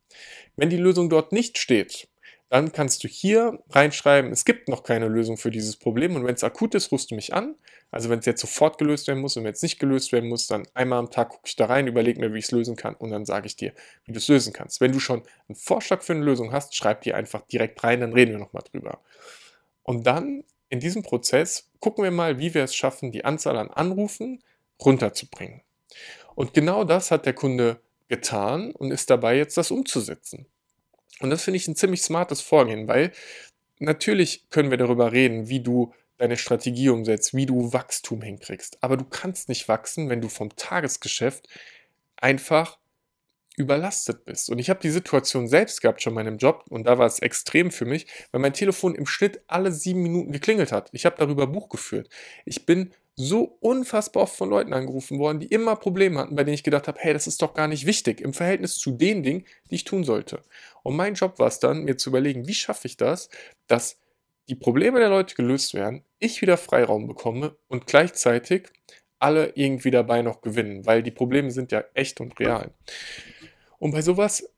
Wenn 0.57 0.71
die 0.71 0.77
Lösung 0.77 1.09
dort 1.11 1.33
nicht 1.33 1.59
steht, 1.59 2.09
dann 2.49 2.73
kannst 2.73 3.03
du 3.03 3.09
hier 3.09 3.59
reinschreiben, 3.71 4.31
es 4.31 4.45
gibt 4.45 4.69
noch 4.69 4.85
keine 4.85 5.09
Lösung 5.09 5.37
für 5.37 5.51
dieses 5.51 5.77
Problem 5.77 6.15
und 6.15 6.25
wenn 6.25 6.35
es 6.35 6.45
akut 6.45 6.75
ist, 6.75 6.93
rufst 6.93 7.11
du 7.11 7.17
mich 7.17 7.35
an. 7.35 7.57
Also 7.91 8.09
wenn 8.09 8.21
es 8.21 8.27
jetzt 8.27 8.41
sofort 8.41 8.79
gelöst 8.79 9.09
werden 9.09 9.21
muss 9.21 9.37
und 9.37 9.45
wenn 9.45 9.53
es 9.53 9.63
nicht 9.63 9.79
gelöst 9.79 10.13
werden 10.13 10.29
muss, 10.29 10.47
dann 10.47 10.67
einmal 10.75 10.99
am 10.99 11.11
Tag 11.11 11.31
gucke 11.31 11.47
ich 11.47 11.57
da 11.57 11.67
rein, 11.67 11.87
überlege 11.87 12.21
mir, 12.21 12.33
wie 12.33 12.39
ich 12.39 12.45
es 12.47 12.51
lösen 12.51 12.77
kann 12.77 12.95
und 12.95 13.11
dann 13.11 13.25
sage 13.25 13.47
ich 13.47 13.57
dir, 13.57 13.73
wie 14.05 14.13
du 14.13 14.19
es 14.19 14.29
lösen 14.29 14.53
kannst. 14.53 14.81
Wenn 14.81 14.93
du 14.93 15.01
schon 15.01 15.23
einen 15.49 15.57
Vorschlag 15.57 16.03
für 16.03 16.13
eine 16.13 16.25
Lösung 16.25 16.53
hast, 16.53 16.77
schreib 16.77 17.03
die 17.03 17.15
einfach 17.15 17.43
direkt 17.43 17.83
rein, 17.83 18.01
dann 18.01 18.13
reden 18.13 18.33
wir 18.33 18.39
nochmal 18.39 18.65
drüber. 18.71 19.01
Und 19.83 20.07
dann 20.07 20.45
in 20.69 20.81
diesem 20.81 21.03
Prozess 21.03 21.71
gucken 21.81 22.05
wir 22.05 22.11
mal, 22.11 22.39
wie 22.39 22.55
wir 22.55 22.65
es 22.65 22.75
schaffen, 22.75 23.13
die 23.13 23.25
Anzahl 23.25 23.57
an 23.57 23.71
Anrufen 23.71 24.43
runterzubringen. 24.85 25.63
Und 26.37 26.55
genau 26.55 26.85
das 26.85 27.11
hat 27.11 27.27
der 27.27 27.33
Kunde 27.33 27.81
getan 28.09 28.71
und 28.73 28.93
ist 28.93 29.11
dabei 29.11 29.37
jetzt 29.37 29.57
das 29.57 29.73
umzusetzen. 29.73 30.47
Und 31.21 31.31
das 31.31 31.43
finde 31.43 31.57
ich 31.57 31.67
ein 31.67 31.75
ziemlich 31.75 32.03
smartes 32.03 32.43
Vorgehen, 32.43 32.87
weil 32.87 33.11
natürlich 33.79 34.49
können 34.51 34.71
wir 34.71 34.79
darüber 34.79 35.13
reden, 35.13 35.49
wie 35.49 35.61
du 35.61 35.93
deine 36.19 36.37
Strategie 36.37 36.91
umsetzt, 36.91 37.35
wie 37.35 37.47
du 37.47 37.73
Wachstum 37.73 38.23
hinkriegst. 38.23 38.79
Aber 38.83 38.97
du 38.97 39.05
kannst 39.05 39.49
nicht 39.49 39.67
wachsen, 39.67 40.09
wenn 40.09 40.21
du 40.21 40.29
vom 40.29 40.55
Tagesgeschäft 40.55 41.49
einfach 42.17 42.79
überlastet 43.57 44.25
bist. 44.25 44.51
Und 44.51 44.59
ich 44.59 44.71
habe 44.71 44.81
die 44.81 44.91
Situation 44.91 45.49
selbst 45.49 45.81
gehabt 45.81 46.03
schon 46.03 46.13
in 46.13 46.17
meinem 46.17 46.39
Job 46.39 46.65
und 46.69 46.87
da 46.87 46.99
war 46.99 47.07
es 47.07 47.19
extrem 47.21 47.71
für 47.71 47.87
mich, 47.87 48.07
weil 48.31 48.41
mein 48.41 48.53
Telefon 48.53 48.95
im 48.95 49.07
Schnitt 49.07 49.41
alle 49.47 49.73
sieben 49.73 50.03
Minuten 50.03 50.31
geklingelt 50.31 50.73
hat. 50.73 50.91
Ich 50.93 51.07
habe 51.07 51.17
darüber 51.19 51.47
Buch 51.47 51.69
geführt. 51.69 52.09
Ich 52.45 52.67
bin 52.67 52.93
so 53.17 53.57
unfassbar 53.61 54.25
oft 54.25 54.37
von 54.37 54.51
Leuten 54.51 54.75
angerufen 54.75 55.19
worden, 55.19 55.41
die 55.41 55.47
immer 55.47 55.75
Probleme 55.77 56.21
hatten, 56.21 56.37
bei 56.37 56.45
denen 56.45 56.55
ich 56.55 56.65
gedacht 56.65 56.87
habe, 56.87 56.99
hey, 57.01 57.15
das 57.15 57.27
ist 57.27 57.41
doch 57.41 57.55
gar 57.55 57.67
nicht 57.67 57.87
wichtig 57.87 58.21
im 58.21 58.35
Verhältnis 58.35 58.77
zu 58.77 58.91
den 58.91 59.23
Dingen, 59.23 59.47
die 59.71 59.77
ich 59.77 59.85
tun 59.85 60.05
sollte. 60.05 60.43
Und 60.83 60.97
mein 60.97 61.15
Job 61.15 61.39
war 61.39 61.49
es 61.49 61.59
dann, 61.59 61.85
mir 61.85 61.97
zu 61.97 62.11
überlegen, 62.11 62.47
wie 62.47 62.55
schaffe 62.55 62.87
ich 62.87 62.99
das, 62.99 63.31
dass 63.69 63.99
die 64.51 64.55
Probleme 64.55 65.01
der 65.01 65.09
Leute 65.09 65.35
gelöst 65.35 65.73
werden, 65.73 66.05
ich 66.19 66.43
wieder 66.43 66.59
Freiraum 66.59 67.07
bekomme 67.07 67.57
und 67.69 67.87
gleichzeitig 67.87 68.69
alle 69.19 69.53
irgendwie 69.55 69.91
dabei 69.91 70.21
noch 70.21 70.43
gewinnen, 70.43 70.85
weil 70.85 71.03
die 71.03 71.11
Probleme 71.11 71.51
sind 71.51 71.73
ja 71.73 71.85
echt 71.95 72.21
und 72.21 72.39
real. 72.39 72.71
Und 73.79 73.93
bei 73.93 74.03
sowas, 74.03 74.49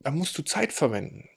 da 0.00 0.10
musst 0.10 0.36
du 0.38 0.42
Zeit 0.42 0.72
verwenden. 0.72 1.28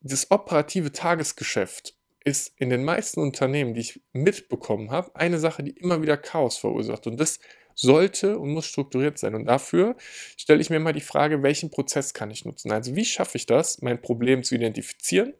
Das 0.00 0.30
operative 0.30 0.92
Tagesgeschäft 0.92 1.96
ist 2.24 2.52
in 2.56 2.70
den 2.70 2.84
meisten 2.84 3.20
Unternehmen, 3.20 3.74
die 3.74 3.80
ich 3.80 4.02
mitbekommen 4.12 4.90
habe, 4.90 5.14
eine 5.14 5.38
Sache, 5.38 5.62
die 5.62 5.72
immer 5.72 6.02
wieder 6.02 6.16
Chaos 6.16 6.58
verursacht. 6.58 7.06
Und 7.06 7.18
das 7.18 7.40
sollte 7.74 8.38
und 8.38 8.52
muss 8.52 8.66
strukturiert 8.66 9.18
sein. 9.18 9.34
Und 9.34 9.46
dafür 9.46 9.96
stelle 10.36 10.60
ich 10.60 10.70
mir 10.70 10.80
mal 10.80 10.92
die 10.92 11.00
Frage, 11.00 11.42
welchen 11.42 11.70
Prozess 11.70 12.14
kann 12.14 12.30
ich 12.30 12.44
nutzen? 12.44 12.72
Also 12.72 12.94
wie 12.94 13.04
schaffe 13.04 13.38
ich 13.38 13.46
das, 13.46 13.80
mein 13.80 14.00
Problem 14.00 14.42
zu 14.42 14.54
identifizieren 14.54 15.34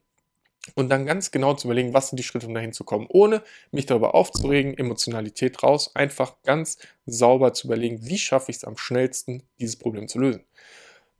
und 0.74 0.88
dann 0.88 1.06
ganz 1.06 1.30
genau 1.30 1.54
zu 1.54 1.66
überlegen, 1.66 1.94
was 1.94 2.08
sind 2.08 2.18
die 2.18 2.24
Schritte, 2.24 2.46
um 2.46 2.54
dahin 2.54 2.72
zu 2.72 2.84
kommen, 2.84 3.06
ohne 3.08 3.42
mich 3.72 3.86
darüber 3.86 4.14
aufzuregen, 4.14 4.76
Emotionalität 4.76 5.62
raus, 5.62 5.94
einfach 5.94 6.42
ganz 6.42 6.78
sauber 7.06 7.52
zu 7.52 7.66
überlegen, 7.66 8.06
wie 8.06 8.18
schaffe 8.18 8.50
ich 8.50 8.58
es 8.58 8.64
am 8.64 8.76
schnellsten, 8.76 9.42
dieses 9.58 9.76
Problem 9.76 10.08
zu 10.08 10.18
lösen. 10.18 10.44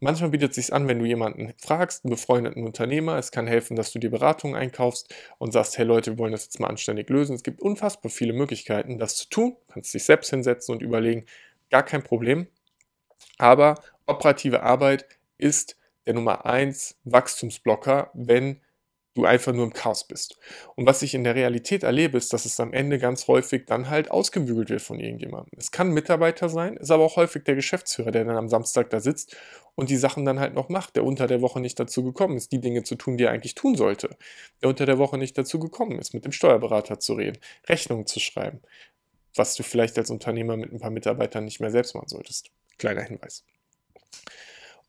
Manchmal 0.02 0.30
bietet 0.30 0.50
es 0.50 0.57
sich 0.57 0.73
an, 0.73 0.88
wenn 0.88 0.99
du 0.99 1.04
jemanden 1.04 1.52
fragst, 1.59 2.04
einen 2.04 2.11
befreundeten 2.11 2.64
Unternehmer. 2.64 3.19
Es 3.19 3.30
kann 3.30 3.47
helfen, 3.47 3.76
dass 3.76 3.92
du 3.92 3.99
dir 3.99 4.11
Beratungen 4.11 4.57
einkaufst 4.57 5.14
und 5.38 5.52
sagst, 5.52 5.76
hey 5.76 5.85
Leute, 5.85 6.12
wir 6.12 6.19
wollen 6.19 6.33
das 6.33 6.45
jetzt 6.45 6.59
mal 6.59 6.69
anständig 6.69 7.11
lösen. 7.11 7.35
Es 7.35 7.42
gibt 7.42 7.61
unfassbar 7.61 8.11
viele 8.11 8.33
Möglichkeiten, 8.33 8.99
das 8.99 9.16
zu 9.16 9.28
tun. 9.28 9.57
Du 9.69 9.75
kannst 9.75 9.92
dich 9.92 10.04
selbst 10.04 10.30
hinsetzen 10.30 10.75
und 10.75 10.80
überlegen, 10.80 11.26
gar 11.71 11.83
kein 11.83 12.02
Problem. 12.02 12.47
Aber 13.37 13.75
operative 14.07 14.62
Arbeit 14.62 15.07
ist 15.37 15.76
der 16.07 16.14
Nummer 16.14 16.47
1 16.47 16.97
Wachstumsblocker, 17.04 18.11
wenn 18.14 18.61
du 19.14 19.25
einfach 19.25 19.52
nur 19.52 19.64
im 19.64 19.73
Chaos 19.73 20.07
bist. 20.07 20.38
Und 20.76 20.87
was 20.87 21.02
ich 21.02 21.14
in 21.14 21.25
der 21.25 21.35
Realität 21.35 21.83
erlebe, 21.83 22.16
ist, 22.16 22.33
dass 22.33 22.45
es 22.45 22.61
am 22.61 22.73
Ende 22.73 22.99
ganz 22.99 23.26
häufig 23.28 23.66
dann 23.66 23.90
halt 23.90 24.11
ausgebügelt 24.11 24.71
wird 24.71 24.83
von 24.83 25.00
irgendjemandem. 25.00 25.59
Es 25.59 25.71
kann 25.73 25.88
ein 25.88 25.95
Mitarbeiter 25.95 26.49
sein, 26.49 26.76
ist 26.76 26.90
aber 26.90 27.04
auch 27.04 27.16
häufig 27.16 27.45
der 27.45 27.57
Geschäftsführer, 27.57 28.12
der 28.12 28.25
dann 28.25 28.37
am 28.37 28.49
Samstag 28.49 28.90
da 28.90 29.00
sitzt 29.00 29.37
und 29.80 29.88
die 29.88 29.96
Sachen 29.96 30.26
dann 30.26 30.38
halt 30.38 30.52
noch 30.52 30.68
macht, 30.68 30.96
der 30.96 31.04
unter 31.04 31.26
der 31.26 31.40
Woche 31.40 31.58
nicht 31.58 31.80
dazu 31.80 32.04
gekommen 32.04 32.37
ist, 32.37 32.52
die 32.52 32.60
Dinge 32.60 32.82
zu 32.82 32.96
tun, 32.96 33.16
die 33.16 33.25
er 33.25 33.30
eigentlich 33.30 33.54
tun 33.54 33.76
sollte. 33.76 34.10
Der 34.60 34.68
unter 34.68 34.84
der 34.84 34.99
Woche 34.99 35.16
nicht 35.16 35.38
dazu 35.38 35.58
gekommen 35.58 35.99
ist, 35.99 36.12
mit 36.12 36.26
dem 36.26 36.32
Steuerberater 36.32 37.00
zu 37.00 37.14
reden, 37.14 37.38
Rechnungen 37.66 38.06
zu 38.06 38.20
schreiben, 38.20 38.60
was 39.34 39.54
du 39.54 39.62
vielleicht 39.62 39.96
als 39.96 40.10
Unternehmer 40.10 40.58
mit 40.58 40.70
ein 40.70 40.80
paar 40.80 40.90
Mitarbeitern 40.90 41.46
nicht 41.46 41.60
mehr 41.60 41.70
selbst 41.70 41.94
machen 41.94 42.08
solltest. 42.08 42.50
Kleiner 42.76 43.00
Hinweis. 43.00 43.46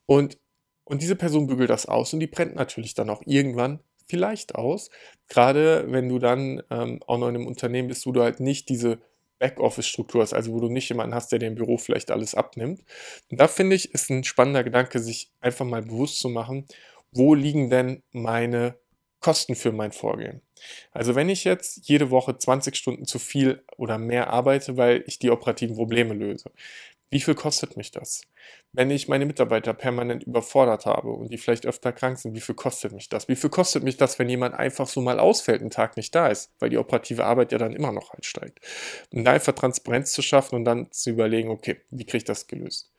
Und 0.08 0.38
und 0.84 1.02
diese 1.02 1.16
Person 1.16 1.48
bügelt 1.48 1.70
das 1.70 1.86
aus 1.86 2.12
und 2.12 2.20
die 2.20 2.28
brennt 2.28 2.56
natürlich 2.56 2.94
dann 2.94 3.10
auch 3.10 3.22
irgendwann 3.26 3.80
vielleicht 4.10 4.56
aus. 4.56 4.90
Gerade 5.30 5.86
wenn 5.88 6.10
du 6.10 6.20
dann 6.20 6.62
ähm, 6.70 7.00
auch 7.08 7.18
noch 7.18 7.30
in 7.30 7.36
einem 7.36 7.48
Unternehmen 7.48 7.88
bist, 7.88 8.06
wo 8.06 8.12
du 8.12 8.22
halt 8.22 8.42
nicht 8.42 8.68
diese 8.68 9.00
Backoffice-Struktur 9.42 10.22
hast, 10.22 10.34
also 10.34 10.54
wo 10.54 10.60
du 10.62 10.70
nicht 10.70 10.88
jemanden 10.88 11.16
hast, 11.16 11.32
der 11.32 11.40
dir 11.40 11.48
im 11.48 11.56
Büro 11.56 11.78
vielleicht 11.78 12.12
alles 12.12 12.36
abnimmt. 12.36 12.82
Und 13.30 13.42
da 13.42 13.48
finde 13.48 13.76
ich, 13.76 13.94
ist 13.94 14.10
ein 14.10 14.24
spannender 14.24 14.64
Gedanke, 14.64 15.00
sich 15.00 15.32
einfach 15.42 15.66
mal 15.66 15.82
bewusst 15.82 16.20
zu 16.20 16.30
machen, 16.30 16.68
wo 17.12 17.34
liegen 17.34 17.70
denn 17.70 18.04
meine 18.12 18.76
Kosten 19.20 19.56
für 19.56 19.72
mein 19.72 19.92
Vorgehen. 19.92 20.42
Also 20.92 21.16
wenn 21.16 21.30
ich 21.30 21.44
jetzt 21.44 21.88
jede 21.88 22.12
Woche 22.12 22.38
20 22.38 22.76
Stunden 22.76 23.06
zu 23.06 23.20
viel 23.20 23.64
oder 23.78 23.98
mehr 23.98 24.30
arbeite, 24.30 24.78
weil 24.78 25.04
ich 25.08 25.20
die 25.20 25.32
operativen 25.32 25.76
Probleme 25.76 26.14
löse, 26.14 26.52
Wie 27.12 27.20
viel 27.20 27.36
kostet 27.36 27.76
mich 27.76 27.92
das? 27.92 28.22
Wenn 28.72 28.90
ich 28.90 29.10
meine 29.10 29.26
Mitarbeiter 29.26 29.74
permanent 29.74 30.24
überfordert 30.24 30.86
habe 30.86 31.10
und 31.10 31.30
die 31.30 31.38
vielleicht 31.38 31.66
öfter 31.66 31.92
krank 31.92 32.18
sind, 32.18 32.34
wie 32.36 32.40
viel 32.40 32.56
kostet 32.56 32.94
mich 32.94 33.10
das? 33.10 33.28
Wie 33.28 33.36
viel 33.36 33.50
kostet 33.50 33.84
mich 33.84 33.98
das, 33.98 34.18
wenn 34.18 34.30
jemand 34.30 34.56
einfach 34.56 34.88
so 34.88 35.02
mal 35.02 35.20
ausfällt, 35.20 35.60
einen 35.60 35.72
Tag 35.72 35.98
nicht 35.98 36.16
da 36.16 36.28
ist, 36.28 36.54
weil 36.60 36.70
die 36.70 36.78
operative 36.78 37.26
Arbeit 37.26 37.52
ja 37.52 37.58
dann 37.58 37.74
immer 37.74 37.92
noch 37.92 38.14
ansteigt? 38.14 38.62
Und 39.12 39.26
da 39.26 39.34
einfach 39.34 39.52
Transparenz 39.52 40.14
zu 40.14 40.22
schaffen 40.22 40.56
und 40.56 40.64
dann 40.64 40.90
zu 40.92 41.10
überlegen, 41.10 41.50
okay, 41.50 41.82
wie 41.90 42.06
kriege 42.06 42.20
ich 42.20 42.24
das 42.24 42.48
gelöst? 42.48 42.94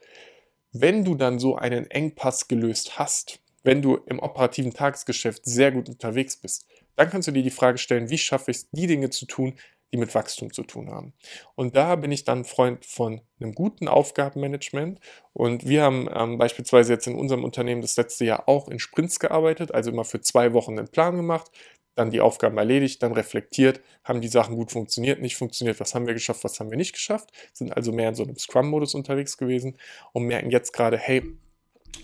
Wenn 0.73 1.07
du 1.07 1.14
dann 1.14 1.38
so 1.38 1.57
einen 1.57 1.90
Engpass 1.90 2.49
gelöst 2.49 2.99
hast, 2.99 3.40
wenn 3.62 3.81
du 3.81 3.97
im 3.97 4.19
operativen 4.19 4.75
Tagesgeschäft 4.75 5.47
sehr 5.47 5.73
gut 5.73 5.88
unterwegs 5.88 6.37
bist, 6.37 6.66
dann 6.97 7.09
kannst 7.09 7.28
du 7.28 7.33
dir 7.33 7.42
die 7.42 7.50
Frage 7.50 7.78
stellen, 7.78 8.11
wie 8.11 8.19
schaffe 8.19 8.50
ich 8.50 8.59
es, 8.59 8.71
die 8.73 8.87
Dinge 8.87 9.09
zu 9.09 9.25
tun, 9.25 9.54
die 9.92 9.99
mit 9.99 10.14
Wachstum 10.14 10.52
zu 10.52 10.62
tun 10.62 10.90
haben. 10.90 11.12
Und 11.54 11.76
da 11.76 11.96
bin 11.96 12.11
ich 12.12 12.25
dann 12.25 12.44
Freund 12.44 12.84
von 12.87 13.20
einem 13.40 13.54
guten 13.54 13.88
Aufgabenmanagement. 13.88 15.00
Und 15.32 15.66
wir 15.66 15.82
haben 15.82 16.08
ähm, 16.12 16.38
beispielsweise 16.38 16.92
jetzt 16.92 17.06
in 17.06 17.14
unserem 17.14 17.44
Unternehmen 17.44 17.82
das 17.82 17.96
letzte 17.96 18.25
Jahr 18.25 18.49
auch 18.49 18.68
in 18.68 18.78
Sprints 18.78 19.20
gearbeitet, 19.20 19.72
also 19.72 19.90
immer 19.90 20.04
für 20.04 20.20
zwei 20.20 20.52
Wochen 20.52 20.78
einen 20.78 20.88
Plan 20.88 21.16
gemacht, 21.16 21.50
dann 21.94 22.11
die 22.11 22.20
Aufgaben 22.20 22.56
erledigt, 22.56 23.02
dann 23.02 23.12
reflektiert, 23.12 23.80
haben 24.02 24.22
die 24.22 24.28
Sachen 24.28 24.56
gut 24.56 24.72
funktioniert, 24.72 25.20
nicht 25.20 25.37
funktioniert, 25.37 25.78
was 25.78 25.94
haben 25.94 26.06
wir 26.06 26.14
geschafft, 26.14 26.42
was 26.44 26.58
haben 26.58 26.70
wir 26.70 26.78
nicht 26.78 26.94
geschafft, 26.94 27.30
sind 27.52 27.76
also 27.76 27.92
mehr 27.92 28.08
in 28.08 28.14
so 28.14 28.22
einem 28.22 28.38
Scrum-Modus 28.38 28.94
unterwegs 28.94 29.37
gewesen 29.37 29.76
und 30.12 30.25
merken 30.25 30.50
jetzt 30.50 30.72
gerade, 30.72 30.96
hey, 30.96 31.22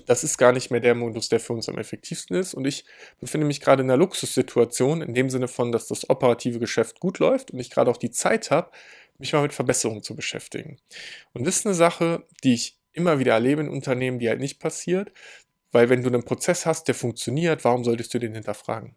das 0.07 0.25
ist 0.25 0.39
gar 0.39 0.53
nicht 0.53 0.71
mehr 0.71 0.81
der 0.81 0.95
Modus, 0.95 1.29
der 1.29 1.41
für 1.41 1.53
uns 1.53 1.69
am 1.69 1.79
effektivsten 1.79 2.37
ist. 2.37 2.55
Und 2.55 2.67
ich 2.67 2.85
befinde 3.21 3.47
mich 3.47 3.61
gerade 3.61 3.83
in 3.83 3.91
einer 3.91 3.99
Luxussituation, 3.99 5.03
in 5.03 5.15
dem 5.15 5.31
Sinne 5.31 5.49
von, 5.49 5.73
dass 5.73 5.87
das 5.87 6.09
operative 6.09 6.59
Geschäft 6.59 7.01
gut 7.01 7.19
läuft 7.19 7.51
und 7.51 7.59
ich 7.59 7.71
gerade 7.71 7.91
auch 7.91 7.97
die 7.97 8.11
Zeit 8.11 8.51
habe, 8.51 8.71
mich 9.19 9.33
mal 9.33 9.43
mit 9.43 9.53
Verbesserungen 9.53 10.03
zu 10.03 10.15
beschäftigen. 10.15 10.79
Und 11.33 11.47
das 11.47 11.57
ist 11.57 11.67
eine 11.67 11.75
Sache, 11.75 12.25
die 12.45 12.55
ich 12.55 12.79
immer 12.93 13.19
wieder 13.19 13.33
erlebe 13.33 13.61
in 13.61 13.69
Unternehmen, 13.69 14.19
die 14.19 14.29
halt 14.29 14.41
nicht 14.41 14.61
passiert, 14.61 15.13
weil 15.73 15.91
wenn 15.91 16.03
du 16.03 16.09
einen 16.09 16.25
Prozess 16.25 16.67
hast, 16.67 16.89
der 16.89 16.95
funktioniert, 16.95 17.65
warum 17.65 17.85
solltest 17.85 18.13
du 18.15 18.19
den 18.19 18.35
hinterfragen? 18.35 18.95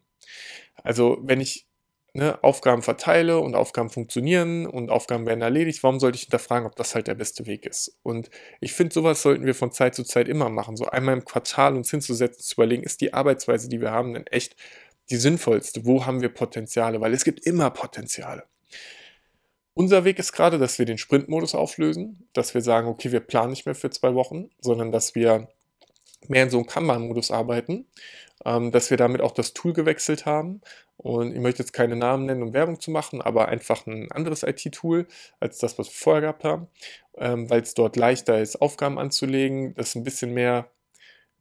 Also 0.75 1.19
wenn 1.21 1.41
ich 1.41 1.67
ne, 2.13 2.43
Aufgaben 2.43 2.81
verteile 2.81 3.39
und 3.39 3.55
Aufgaben 3.55 3.89
funktionieren 3.89 4.65
und 4.65 4.89
Aufgaben 4.89 5.25
werden 5.25 5.41
erledigt, 5.41 5.83
warum 5.83 5.99
sollte 5.99 6.17
ich 6.17 6.23
hinterfragen, 6.23 6.67
ob 6.67 6.75
das 6.75 6.95
halt 6.95 7.07
der 7.07 7.15
beste 7.15 7.45
Weg 7.45 7.65
ist? 7.65 7.97
Und 8.03 8.29
ich 8.59 8.73
finde, 8.73 8.93
sowas 8.93 9.21
sollten 9.21 9.45
wir 9.45 9.55
von 9.55 9.71
Zeit 9.71 9.95
zu 9.95 10.03
Zeit 10.03 10.27
immer 10.27 10.49
machen. 10.49 10.75
So 10.77 10.85
einmal 10.87 11.15
im 11.15 11.25
Quartal 11.25 11.75
uns 11.75 11.89
hinzusetzen, 11.91 12.43
zu 12.43 12.55
überlegen, 12.55 12.83
ist 12.83 13.01
die 13.01 13.13
Arbeitsweise, 13.13 13.69
die 13.69 13.81
wir 13.81 13.91
haben, 13.91 14.13
denn 14.13 14.27
echt 14.27 14.55
die 15.09 15.17
sinnvollste? 15.17 15.85
Wo 15.85 16.05
haben 16.05 16.21
wir 16.21 16.29
Potenziale? 16.29 17.01
Weil 17.01 17.13
es 17.13 17.23
gibt 17.23 17.45
immer 17.45 17.69
Potenziale. 17.69 18.43
Unser 19.73 20.03
Weg 20.03 20.19
ist 20.19 20.33
gerade, 20.33 20.59
dass 20.59 20.79
wir 20.79 20.85
den 20.85 20.97
Sprintmodus 20.97 21.55
auflösen, 21.55 22.27
dass 22.33 22.53
wir 22.53 22.61
sagen, 22.61 22.87
okay, 22.87 23.11
wir 23.11 23.21
planen 23.21 23.51
nicht 23.51 23.65
mehr 23.65 23.75
für 23.75 23.89
zwei 23.89 24.13
Wochen, 24.15 24.49
sondern 24.59 24.91
dass 24.91 25.15
wir 25.15 25.47
mehr 26.27 26.43
in 26.43 26.49
so 26.49 26.57
einem 26.57 26.67
Kanban-Modus 26.67 27.31
arbeiten, 27.31 27.85
ähm, 28.45 28.71
dass 28.71 28.89
wir 28.89 28.97
damit 28.97 29.21
auch 29.21 29.33
das 29.33 29.53
Tool 29.53 29.73
gewechselt 29.73 30.25
haben. 30.25 30.61
Und 30.97 31.33
ich 31.33 31.39
möchte 31.39 31.63
jetzt 31.63 31.73
keine 31.73 31.95
Namen 31.95 32.25
nennen, 32.25 32.43
um 32.43 32.53
Werbung 32.53 32.79
zu 32.79 32.91
machen, 32.91 33.21
aber 33.21 33.47
einfach 33.47 33.87
ein 33.87 34.11
anderes 34.11 34.43
IT-Tool 34.43 35.07
als 35.39 35.57
das, 35.57 35.79
was 35.79 35.87
wir 35.87 35.93
vorher 35.93 36.21
gehabt 36.21 36.43
haben, 36.43 36.67
ähm, 37.17 37.49
weil 37.49 37.61
es 37.61 37.73
dort 37.73 37.95
leichter 37.95 38.39
ist, 38.39 38.61
Aufgaben 38.61 38.99
anzulegen, 38.99 39.73
das 39.75 39.95
ein 39.95 40.03
bisschen 40.03 40.33
mehr 40.33 40.69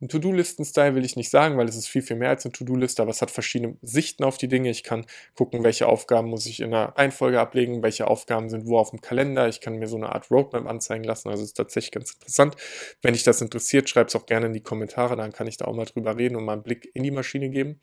ein 0.01 0.09
To-Do-Listen-Style 0.09 0.95
will 0.95 1.05
ich 1.05 1.17
nicht 1.17 1.29
sagen, 1.29 1.59
weil 1.59 1.69
es 1.69 1.77
ist 1.77 1.87
viel, 1.87 2.01
viel 2.01 2.17
mehr 2.17 2.31
als 2.31 2.47
eine 2.47 2.53
To-Do-Liste, 2.53 3.03
aber 3.03 3.11
es 3.11 3.21
hat 3.21 3.31
verschiedene 3.31 3.77
Sichten 3.83 4.25
auf 4.25 4.39
die 4.39 4.49
Dinge. 4.49 4.71
Ich 4.71 4.83
kann 4.83 5.05
gucken, 5.35 5.63
welche 5.63 5.87
Aufgaben 5.87 6.29
muss 6.29 6.47
ich 6.47 6.61
in 6.61 6.73
einer 6.73 6.97
Reihenfolge 6.97 7.39
ablegen, 7.39 7.83
welche 7.83 8.07
Aufgaben 8.07 8.49
sind 8.49 8.67
wo 8.67 8.79
auf 8.79 8.91
dem 8.91 9.03
Kalender. 9.03 9.49
Ich 9.49 9.61
kann 9.61 9.77
mir 9.77 9.89
so 9.89 9.97
eine 9.97 10.11
Art 10.11 10.31
Roadmap 10.31 10.67
anzeigen 10.67 11.05
lassen. 11.05 11.29
Also 11.29 11.43
es 11.43 11.51
ist 11.51 11.57
tatsächlich 11.57 11.93
ganz 11.93 12.13
interessant. 12.13 12.57
Wenn 13.03 13.13
dich 13.13 13.25
das 13.25 13.43
interessiert, 13.43 13.91
schreib 13.91 14.09
es 14.09 14.17
auch 14.17 14.25
gerne 14.25 14.47
in 14.47 14.55
die 14.55 14.63
Kommentare, 14.63 15.17
dann 15.17 15.33
kann 15.33 15.47
ich 15.47 15.59
da 15.59 15.67
auch 15.67 15.75
mal 15.75 15.85
drüber 15.85 16.17
reden 16.17 16.37
und 16.37 16.45
mal 16.45 16.55
einen 16.55 16.63
Blick 16.63 16.91
in 16.95 17.03
die 17.03 17.11
Maschine 17.11 17.51
geben. 17.51 17.79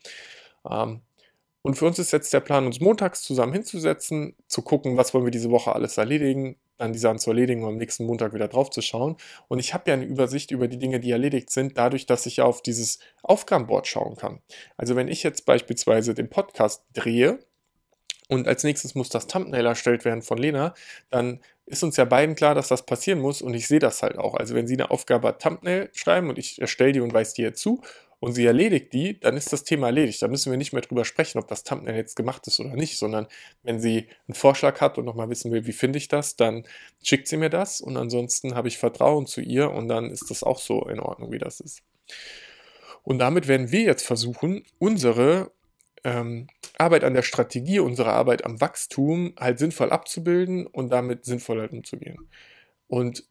Ähm, 0.68 1.02
und 1.62 1.74
für 1.74 1.86
uns 1.86 1.98
ist 1.98 2.12
jetzt 2.12 2.32
der 2.32 2.40
Plan, 2.40 2.66
uns 2.66 2.80
montags 2.80 3.22
zusammen 3.22 3.52
hinzusetzen, 3.52 4.34
zu 4.46 4.62
gucken, 4.62 4.96
was 4.96 5.14
wollen 5.14 5.24
wir 5.24 5.30
diese 5.30 5.50
Woche 5.50 5.72
alles 5.72 5.98
erledigen, 5.98 6.56
dann 6.78 6.92
die 6.92 6.98
Sachen 6.98 7.18
zu 7.18 7.30
erledigen 7.30 7.64
und 7.64 7.70
am 7.70 7.76
nächsten 7.76 8.06
Montag 8.06 8.32
wieder 8.32 8.48
drauf 8.48 8.70
zu 8.70 8.80
schauen. 8.80 9.16
Und 9.48 9.58
ich 9.58 9.74
habe 9.74 9.84
ja 9.88 9.94
eine 9.94 10.04
Übersicht 10.04 10.50
über 10.50 10.68
die 10.68 10.78
Dinge, 10.78 11.00
die 11.00 11.10
erledigt 11.10 11.50
sind, 11.50 11.76
dadurch, 11.76 12.06
dass 12.06 12.26
ich 12.26 12.40
auf 12.40 12.62
dieses 12.62 12.98
Aufgabenboard 13.22 13.86
schauen 13.86 14.16
kann. 14.16 14.40
Also 14.76 14.96
wenn 14.96 15.08
ich 15.08 15.22
jetzt 15.22 15.44
beispielsweise 15.44 16.14
den 16.14 16.30
Podcast 16.30 16.84
drehe 16.94 17.40
und 18.28 18.46
als 18.46 18.64
nächstes 18.64 18.94
muss 18.94 19.08
das 19.08 19.26
Thumbnail 19.26 19.66
erstellt 19.66 20.04
werden 20.04 20.22
von 20.22 20.38
Lena, 20.38 20.74
dann 21.10 21.40
ist 21.66 21.82
uns 21.82 21.96
ja 21.96 22.04
beiden 22.04 22.34
klar, 22.34 22.54
dass 22.54 22.68
das 22.68 22.86
passieren 22.86 23.20
muss 23.20 23.42
und 23.42 23.54
ich 23.54 23.68
sehe 23.68 23.78
das 23.78 24.02
halt 24.02 24.16
auch. 24.18 24.34
Also 24.34 24.54
wenn 24.54 24.66
sie 24.66 24.74
eine 24.74 24.90
Aufgabe 24.90 25.28
hat, 25.28 25.42
Thumbnail 25.42 25.90
schreiben 25.92 26.28
und 26.30 26.38
ich 26.38 26.60
erstelle 26.60 26.92
die 26.92 27.00
und 27.00 27.12
weise 27.12 27.34
die 27.34 27.42
jetzt 27.42 27.60
zu 27.60 27.82
und 28.20 28.32
sie 28.32 28.46
erledigt 28.46 28.92
die, 28.92 29.20
dann 29.20 29.36
ist 29.36 29.52
das 29.52 29.64
Thema 29.64 29.86
erledigt. 29.88 30.20
Da 30.22 30.28
müssen 30.28 30.50
wir 30.50 30.58
nicht 30.58 30.72
mehr 30.72 30.82
drüber 30.82 31.04
sprechen, 31.04 31.38
ob 31.38 31.46
das 31.48 31.62
Thumbnail 31.62 31.96
jetzt 31.96 32.16
gemacht 32.16 32.46
ist 32.46 32.58
oder 32.58 32.74
nicht, 32.74 32.98
sondern 32.98 33.26
wenn 33.62 33.80
sie 33.80 34.08
einen 34.26 34.34
Vorschlag 34.34 34.80
hat 34.80 34.98
und 34.98 35.04
nochmal 35.04 35.30
wissen 35.30 35.52
will, 35.52 35.66
wie 35.66 35.72
finde 35.72 35.98
ich 35.98 36.08
das, 36.08 36.36
dann 36.36 36.64
schickt 37.02 37.28
sie 37.28 37.36
mir 37.36 37.50
das 37.50 37.80
und 37.80 37.96
ansonsten 37.96 38.54
habe 38.54 38.68
ich 38.68 38.78
Vertrauen 38.78 39.26
zu 39.26 39.40
ihr 39.40 39.70
und 39.70 39.88
dann 39.88 40.10
ist 40.10 40.30
das 40.30 40.42
auch 40.42 40.58
so 40.58 40.88
in 40.88 41.00
Ordnung, 41.00 41.30
wie 41.30 41.38
das 41.38 41.60
ist. 41.60 41.82
Und 43.04 43.20
damit 43.20 43.46
werden 43.46 43.70
wir 43.70 43.82
jetzt 43.82 44.04
versuchen, 44.04 44.64
unsere 44.78 45.52
ähm, 46.04 46.48
Arbeit 46.76 47.04
an 47.04 47.14
der 47.14 47.22
Strategie, 47.22 47.78
unsere 47.78 48.12
Arbeit 48.12 48.44
am 48.44 48.60
Wachstum 48.60 49.34
halt 49.38 49.58
sinnvoll 49.58 49.90
abzubilden 49.90 50.66
und 50.66 50.90
damit 50.90 51.24
sinnvoll 51.24 51.60
halt 51.60 51.72
umzugehen. 51.72 52.28
Und 52.88 53.24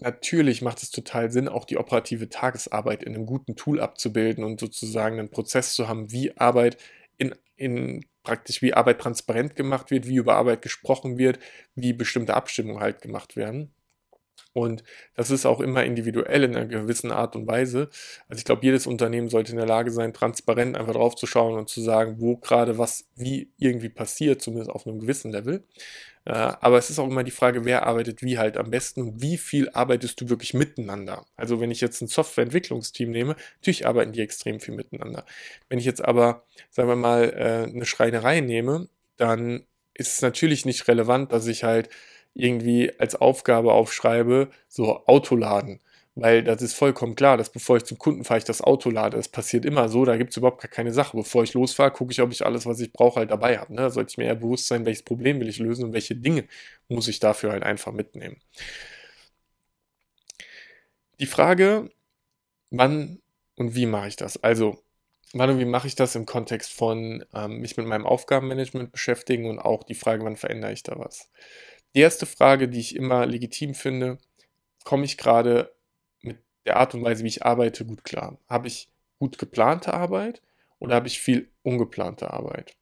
natürlich 0.00 0.62
macht 0.62 0.82
es 0.82 0.90
total 0.90 1.30
Sinn, 1.30 1.48
auch 1.48 1.64
die 1.64 1.78
operative 1.78 2.28
Tagesarbeit 2.28 3.02
in 3.02 3.14
einem 3.14 3.26
guten 3.26 3.56
Tool 3.56 3.80
abzubilden 3.80 4.44
und 4.44 4.60
sozusagen 4.60 5.18
einen 5.18 5.30
Prozess 5.30 5.74
zu 5.74 5.88
haben, 5.88 6.10
wie 6.12 6.36
Arbeit 6.36 6.78
in, 7.18 7.34
in 7.56 8.04
praktisch 8.22 8.60
wie 8.62 8.74
Arbeit 8.74 9.00
transparent 9.00 9.56
gemacht 9.56 9.90
wird, 9.90 10.08
wie 10.08 10.16
über 10.16 10.36
Arbeit 10.36 10.62
gesprochen 10.62 11.18
wird, 11.18 11.38
wie 11.74 11.92
bestimmte 11.92 12.34
Abstimmungen 12.34 12.80
halt 12.80 13.00
gemacht 13.00 13.36
werden. 13.36 13.72
Und 14.52 14.84
das 15.14 15.30
ist 15.30 15.44
auch 15.44 15.60
immer 15.60 15.84
individuell 15.84 16.44
in 16.44 16.56
einer 16.56 16.66
gewissen 16.66 17.12
Art 17.12 17.36
und 17.36 17.46
Weise. 17.46 17.90
Also 18.28 18.38
ich 18.38 18.44
glaube, 18.44 18.64
jedes 18.64 18.86
Unternehmen 18.86 19.28
sollte 19.28 19.52
in 19.52 19.58
der 19.58 19.66
Lage 19.66 19.90
sein, 19.90 20.14
transparent 20.14 20.76
einfach 20.76 20.94
drauf 20.94 21.14
zu 21.14 21.26
schauen 21.26 21.58
und 21.58 21.68
zu 21.68 21.82
sagen, 21.82 22.16
wo 22.18 22.36
gerade 22.36 22.78
was 22.78 23.06
wie 23.16 23.50
irgendwie 23.58 23.90
passiert, 23.90 24.40
zumindest 24.40 24.70
auf 24.70 24.86
einem 24.86 25.00
gewissen 25.00 25.30
Level. 25.30 25.64
Äh, 26.26 26.32
aber 26.32 26.76
es 26.78 26.90
ist 26.90 26.98
auch 26.98 27.06
immer 27.06 27.22
die 27.22 27.30
Frage, 27.30 27.64
wer 27.64 27.86
arbeitet 27.86 28.20
wie 28.22 28.36
halt 28.36 28.56
am 28.56 28.70
besten 28.70 29.02
und 29.02 29.22
wie 29.22 29.38
viel 29.38 29.70
arbeitest 29.70 30.20
du 30.20 30.28
wirklich 30.28 30.54
miteinander. 30.54 31.24
Also 31.36 31.60
wenn 31.60 31.70
ich 31.70 31.80
jetzt 31.80 32.02
ein 32.02 32.08
Softwareentwicklungsteam 32.08 33.10
nehme, 33.10 33.36
natürlich 33.56 33.86
arbeiten 33.86 34.12
die 34.12 34.20
extrem 34.20 34.58
viel 34.58 34.74
miteinander. 34.74 35.24
Wenn 35.68 35.78
ich 35.78 35.84
jetzt 35.84 36.04
aber, 36.04 36.44
sagen 36.70 36.88
wir 36.88 36.96
mal, 36.96 37.30
äh, 37.30 37.70
eine 37.70 37.86
Schreinerei 37.86 38.40
nehme, 38.40 38.88
dann 39.16 39.66
ist 39.94 40.14
es 40.14 40.22
natürlich 40.22 40.64
nicht 40.66 40.88
relevant, 40.88 41.32
dass 41.32 41.46
ich 41.46 41.62
halt 41.62 41.88
irgendwie 42.36 42.92
als 42.98 43.14
Aufgabe 43.16 43.72
aufschreibe, 43.72 44.50
so 44.68 45.06
Autoladen. 45.06 45.80
Weil 46.18 46.42
das 46.42 46.62
ist 46.62 46.74
vollkommen 46.74 47.14
klar, 47.14 47.36
dass 47.36 47.50
bevor 47.50 47.76
ich 47.76 47.84
zum 47.84 47.98
Kunden 47.98 48.24
fahre, 48.24 48.38
ich 48.38 48.44
das 48.44 48.62
Auto 48.62 48.88
lade. 48.88 49.18
Das 49.18 49.28
passiert 49.28 49.66
immer 49.66 49.90
so, 49.90 50.06
da 50.06 50.16
gibt 50.16 50.30
es 50.30 50.38
überhaupt 50.38 50.62
gar 50.62 50.70
keine 50.70 50.92
Sache. 50.92 51.14
Bevor 51.14 51.42
ich 51.42 51.52
losfahre, 51.52 51.90
gucke 51.90 52.12
ich, 52.12 52.22
ob 52.22 52.32
ich 52.32 52.44
alles, 52.44 52.64
was 52.64 52.80
ich 52.80 52.90
brauche, 52.92 53.20
halt 53.20 53.30
dabei 53.30 53.58
habe. 53.58 53.74
Ne? 53.74 53.82
Da 53.82 53.90
sollte 53.90 54.12
ich 54.12 54.18
mir 54.18 54.24
eher 54.24 54.34
bewusst 54.34 54.66
sein, 54.66 54.86
welches 54.86 55.02
Problem 55.02 55.40
will 55.40 55.48
ich 55.48 55.58
lösen 55.58 55.84
und 55.84 55.92
welche 55.92 56.16
Dinge 56.16 56.44
muss 56.88 57.08
ich 57.08 57.20
dafür 57.20 57.52
halt 57.52 57.64
einfach 57.64 57.92
mitnehmen. 57.92 58.38
Die 61.20 61.26
Frage, 61.26 61.90
wann 62.70 63.20
und 63.56 63.74
wie 63.74 63.86
mache 63.86 64.08
ich 64.08 64.16
das? 64.16 64.42
Also, 64.42 64.78
wann 65.34 65.50
und 65.50 65.58
wie 65.58 65.64
mache 65.66 65.86
ich 65.86 65.96
das 65.96 66.14
im 66.14 66.24
Kontext 66.26 66.72
von 66.72 67.24
ähm, 67.34 67.58
mich 67.58 67.76
mit 67.76 67.86
meinem 67.86 68.06
Aufgabenmanagement 68.06 68.92
beschäftigen 68.92 69.50
und 69.50 69.58
auch 69.58 69.84
die 69.84 69.94
Frage, 69.94 70.24
wann 70.24 70.36
verändere 70.36 70.72
ich 70.72 70.82
da 70.82 70.98
was? 70.98 71.30
Die 71.96 72.02
erste 72.02 72.26
Frage, 72.26 72.68
die 72.68 72.78
ich 72.78 72.94
immer 72.94 73.24
legitim 73.24 73.74
finde, 73.74 74.18
komme 74.84 75.06
ich 75.06 75.16
gerade 75.16 75.74
der 76.66 76.76
Art 76.76 76.94
und 76.94 77.02
Weise, 77.02 77.24
wie 77.24 77.28
ich 77.28 77.46
arbeite, 77.46 77.86
gut 77.86 78.04
klar. 78.04 78.38
Habe 78.50 78.68
ich 78.68 78.90
gut 79.18 79.38
geplante 79.38 79.94
Arbeit 79.94 80.42
oder 80.78 80.94
habe 80.94 81.06
ich 81.06 81.20
viel 81.20 81.50
ungeplante 81.62 82.30
Arbeit? 82.30 82.76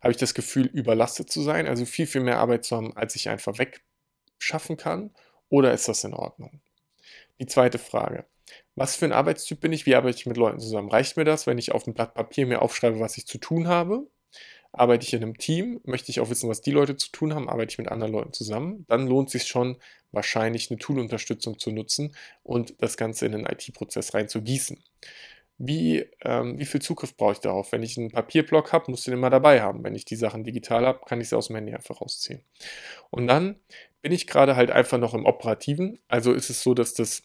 Habe 0.00 0.10
ich 0.10 0.16
das 0.16 0.34
Gefühl, 0.34 0.66
überlastet 0.66 1.30
zu 1.30 1.42
sein, 1.42 1.68
also 1.68 1.84
viel, 1.84 2.08
viel 2.08 2.22
mehr 2.22 2.40
Arbeit 2.40 2.64
zu 2.64 2.74
haben, 2.74 2.96
als 2.96 3.14
ich 3.14 3.28
einfach 3.28 3.56
wegschaffen 3.56 4.76
kann? 4.76 5.14
Oder 5.48 5.72
ist 5.72 5.86
das 5.86 6.02
in 6.02 6.12
Ordnung? 6.12 6.60
Die 7.38 7.46
zweite 7.46 7.78
Frage. 7.78 8.26
Was 8.74 8.96
für 8.96 9.04
ein 9.04 9.12
Arbeitstyp 9.12 9.60
bin 9.60 9.72
ich? 9.72 9.86
Wie 9.86 9.94
arbeite 9.94 10.18
ich 10.18 10.26
mit 10.26 10.38
Leuten 10.38 10.58
zusammen? 10.58 10.90
Reicht 10.90 11.16
mir 11.16 11.24
das, 11.24 11.46
wenn 11.46 11.58
ich 11.58 11.70
auf 11.70 11.84
dem 11.84 11.94
Blatt 11.94 12.14
Papier 12.14 12.46
mir 12.48 12.62
aufschreibe, 12.62 12.98
was 12.98 13.16
ich 13.16 13.28
zu 13.28 13.38
tun 13.38 13.68
habe? 13.68 14.08
Arbeite 14.78 15.04
ich 15.06 15.14
in 15.14 15.22
einem 15.22 15.38
Team? 15.38 15.80
Möchte 15.84 16.10
ich 16.10 16.20
auch 16.20 16.30
wissen, 16.30 16.48
was 16.48 16.60
die 16.60 16.70
Leute 16.70 16.96
zu 16.96 17.10
tun 17.10 17.34
haben? 17.34 17.48
Arbeite 17.48 17.72
ich 17.72 17.78
mit 17.78 17.88
anderen 17.88 18.12
Leuten 18.12 18.32
zusammen? 18.32 18.84
Dann 18.88 19.06
lohnt 19.06 19.28
es 19.28 19.32
sich 19.32 19.46
schon, 19.48 19.76
wahrscheinlich 20.12 20.70
eine 20.70 20.78
Tool-Unterstützung 20.78 21.58
zu 21.58 21.70
nutzen 21.72 22.14
und 22.42 22.74
das 22.78 22.96
Ganze 22.96 23.26
in 23.26 23.32
den 23.32 23.46
IT-Prozess 23.46 24.14
rein 24.14 24.28
zu 24.28 24.42
gießen. 24.42 24.82
wie, 25.58 26.04
ähm, 26.22 26.58
wie 26.58 26.66
viel 26.66 26.82
Zugriff 26.82 27.16
brauche 27.16 27.32
ich 27.32 27.38
darauf? 27.40 27.72
Wenn 27.72 27.82
ich 27.82 27.96
einen 27.96 28.10
Papierblock 28.10 28.72
habe, 28.72 28.90
muss 28.90 29.00
ich 29.00 29.04
den 29.06 29.14
immer 29.14 29.30
dabei 29.30 29.62
haben. 29.62 29.84
Wenn 29.84 29.94
ich 29.94 30.04
die 30.04 30.16
Sachen 30.16 30.44
digital 30.44 30.86
habe, 30.86 31.00
kann 31.06 31.20
ich 31.20 31.30
sie 31.30 31.36
aus 31.36 31.46
dem 31.48 31.56
Handy 31.56 31.74
einfach 31.74 32.00
rausziehen. 32.00 32.42
Und 33.10 33.26
dann 33.26 33.56
bin 34.02 34.12
ich 34.12 34.26
gerade 34.26 34.56
halt 34.56 34.70
einfach 34.70 34.98
noch 34.98 35.14
im 35.14 35.24
Operativen. 35.24 35.98
Also 36.08 36.32
ist 36.34 36.50
es 36.50 36.62
so, 36.62 36.74
dass 36.74 36.94
das, 36.94 37.22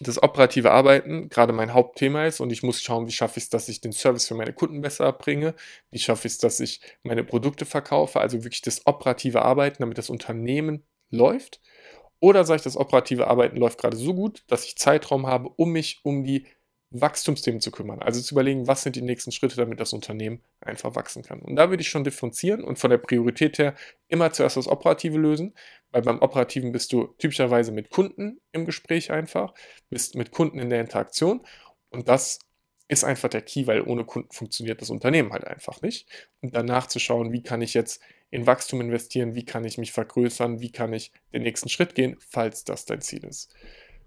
das 0.00 0.22
operative 0.22 0.70
Arbeiten 0.70 1.28
gerade 1.28 1.52
mein 1.52 1.74
Hauptthema 1.74 2.26
ist 2.26 2.40
und 2.40 2.50
ich 2.50 2.62
muss 2.62 2.82
schauen, 2.82 3.06
wie 3.06 3.12
schaffe 3.12 3.38
ich 3.38 3.44
es, 3.44 3.50
dass 3.50 3.68
ich 3.68 3.80
den 3.80 3.92
Service 3.92 4.26
für 4.26 4.34
meine 4.34 4.52
Kunden 4.52 4.80
besser 4.80 5.04
erbringe, 5.04 5.54
wie 5.90 5.98
schaffe 5.98 6.26
ich 6.26 6.34
es, 6.34 6.38
dass 6.38 6.60
ich 6.60 6.80
meine 7.02 7.24
Produkte 7.24 7.64
verkaufe, 7.64 8.20
also 8.20 8.42
wirklich 8.44 8.62
das 8.62 8.86
operative 8.86 9.42
Arbeiten, 9.42 9.82
damit 9.82 9.98
das 9.98 10.10
Unternehmen 10.10 10.84
läuft. 11.10 11.60
Oder 12.20 12.44
sage 12.44 12.58
ich, 12.58 12.62
das 12.62 12.76
operative 12.76 13.26
Arbeiten 13.26 13.56
läuft 13.56 13.80
gerade 13.80 13.96
so 13.96 14.14
gut, 14.14 14.44
dass 14.46 14.64
ich 14.64 14.76
Zeitraum 14.76 15.26
habe, 15.26 15.48
um 15.56 15.72
mich 15.72 16.00
um 16.04 16.24
die 16.24 16.46
Wachstumsthemen 16.92 17.60
zu 17.60 17.70
kümmern. 17.70 18.00
Also 18.00 18.20
zu 18.20 18.34
überlegen, 18.34 18.66
was 18.66 18.82
sind 18.82 18.96
die 18.96 19.02
nächsten 19.02 19.32
Schritte, 19.32 19.56
damit 19.56 19.80
das 19.80 19.92
Unternehmen 19.92 20.42
einfach 20.60 20.94
wachsen 20.94 21.22
kann. 21.22 21.40
Und 21.40 21.56
da 21.56 21.70
würde 21.70 21.80
ich 21.80 21.88
schon 21.88 22.04
differenzieren 22.04 22.62
und 22.62 22.78
von 22.78 22.90
der 22.90 22.98
Priorität 22.98 23.58
her 23.58 23.74
immer 24.08 24.32
zuerst 24.32 24.56
das 24.56 24.68
Operative 24.68 25.18
lösen, 25.18 25.54
weil 25.92 26.02
beim 26.02 26.20
Operativen 26.20 26.72
bist 26.72 26.92
du 26.92 27.14
typischerweise 27.18 27.72
mit 27.72 27.90
Kunden 27.90 28.40
im 28.52 28.66
Gespräch 28.66 29.10
einfach, 29.10 29.54
bist 29.90 30.16
mit 30.16 30.32
Kunden 30.32 30.58
in 30.58 30.70
der 30.70 30.80
Interaktion 30.80 31.42
und 31.90 32.08
das 32.08 32.40
ist 32.88 33.04
einfach 33.04 33.30
der 33.30 33.42
Key, 33.42 33.66
weil 33.66 33.82
ohne 33.82 34.04
Kunden 34.04 34.30
funktioniert 34.32 34.82
das 34.82 34.90
Unternehmen 34.90 35.32
halt 35.32 35.46
einfach 35.46 35.80
nicht. 35.80 36.06
Und 36.42 36.54
danach 36.54 36.86
zu 36.86 36.98
schauen, 36.98 37.32
wie 37.32 37.42
kann 37.42 37.62
ich 37.62 37.72
jetzt 37.72 38.02
in 38.30 38.46
Wachstum 38.46 38.80
investieren, 38.80 39.34
wie 39.34 39.44
kann 39.44 39.64
ich 39.64 39.78
mich 39.78 39.92
vergrößern, 39.92 40.60
wie 40.60 40.72
kann 40.72 40.92
ich 40.92 41.12
den 41.32 41.42
nächsten 41.42 41.68
Schritt 41.68 41.94
gehen, 41.94 42.16
falls 42.18 42.64
das 42.64 42.84
dein 42.84 43.00
Ziel 43.00 43.24
ist. 43.24 43.54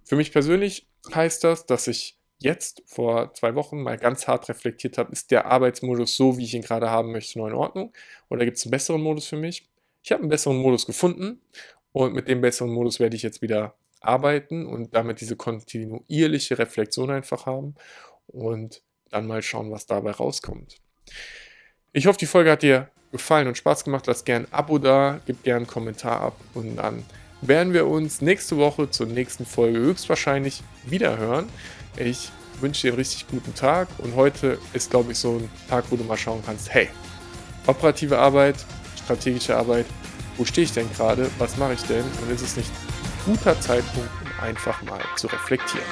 Für 0.04 0.15
mich 0.15 0.32
persönlich 0.32 0.88
heißt 1.13 1.44
das, 1.44 1.65
dass 1.65 1.88
ich 1.88 2.18
jetzt 2.38 2.84
vor 2.86 3.34
zwei 3.34 3.56
Wochen 3.56 3.82
mal 3.82 3.98
ganz 3.98 4.27
hart 4.27 4.50
reflektiert 4.50 4.98
habe, 4.98 5.12
ist 5.12 5.32
der 5.32 5.46
Arbeitsmodus 5.46 6.15
so, 6.15 6.38
wie 6.38 6.44
ich 6.44 6.54
ihn 6.54 6.62
gerade 6.62 6.89
haben 6.89 7.12
möchte, 7.12 7.39
noch 7.39 7.48
in 7.48 7.54
Ordnung? 7.54 7.94
Oder 8.30 8.46
gibt 8.46 8.58
es 8.58 8.65
einen 8.65 8.72
besseren 8.72 9.01
Modus 9.01 9.25
für 9.25 9.38
mich? 9.38 9.68
Ich 10.04 10.12
habe 10.12 10.22
einen 10.22 10.30
besseren 10.30 10.58
Modus 10.58 10.86
gefunden 10.86 11.42
und 11.96 12.14
mit 12.14 12.28
dem 12.28 12.42
besseren 12.42 12.74
Modus 12.74 13.00
werde 13.00 13.16
ich 13.16 13.24
jetzt 13.24 13.42
wieder 13.42 13.74
arbeiten 14.02 14.66
und 14.66 14.94
damit 14.94 15.22
diese 15.22 15.38
kontinuierliche 15.38 16.60
Reflexion 16.60 17.10
einfach 17.10 17.46
haben 17.46 17.75
und 18.28 18.82
dann 19.12 19.25
mal 19.28 19.42
schauen, 19.42 19.72
was 19.72 19.86
dabei 19.86 20.12
rauskommt. 20.12 20.75
Ich 21.94 22.06
hoffe, 22.06 22.18
die 22.18 22.25
Folge 22.25 22.52
hat 22.52 22.64
dir 22.64 22.90
gefallen 23.14 23.48
und 23.48 23.58
Spaß 23.58 23.86
gemacht. 23.86 24.08
Lass 24.08 24.25
gerne 24.25 24.46
ein 24.46 24.54
Abo 24.54 24.78
da, 24.78 25.22
gib 25.25 25.44
gerne 25.44 25.60
einen 25.60 25.68
Kommentar 25.68 26.20
ab 26.20 26.36
und 26.54 26.75
dann 26.75 27.06
werden 27.40 27.72
wir 27.72 27.88
uns 27.88 28.20
nächste 28.20 28.58
Woche 28.58 28.90
zur 28.90 29.08
nächsten 29.08 29.46
Folge 29.46 29.80
höchstwahrscheinlich 29.80 30.64
wieder 30.84 31.18
hören. 31.18 31.48
Ich 31.96 32.30
wünsche 32.60 32.82
dir 32.82 32.88
einen 32.90 32.98
richtig 32.98 33.25
guten 33.30 33.56
Tag 33.56 33.88
und 34.00 34.18
heute 34.18 34.58
ist, 34.74 34.90
glaube 34.92 35.14
ich, 35.14 35.18
so 35.18 35.38
ein 35.38 35.50
Tag, 35.70 35.86
wo 35.92 35.96
du 35.96 36.04
mal 36.04 36.18
schauen 36.18 36.44
kannst, 36.46 36.74
hey, 36.74 36.90
operative 37.68 38.18
Arbeit, 38.18 38.58
strategische 39.02 39.56
Arbeit, 39.56 39.86
wo 40.38 40.46
stehe 40.46 40.65
ich 40.65 40.74
denn 40.74 40.92
gerade, 40.94 41.30
was 41.38 41.58
mache 41.58 41.74
ich 41.74 41.82
denn 41.84 42.04
und 42.22 42.32
ist 42.32 42.42
es 42.42 42.58
nicht 42.58 42.70
ein 42.70 43.34
guter 43.34 43.60
Zeitpunkt, 43.60 44.10
um 44.22 44.44
einfach 44.44 44.82
mal 44.84 45.01
zu 45.15 45.27
reflektieren. 45.27 45.86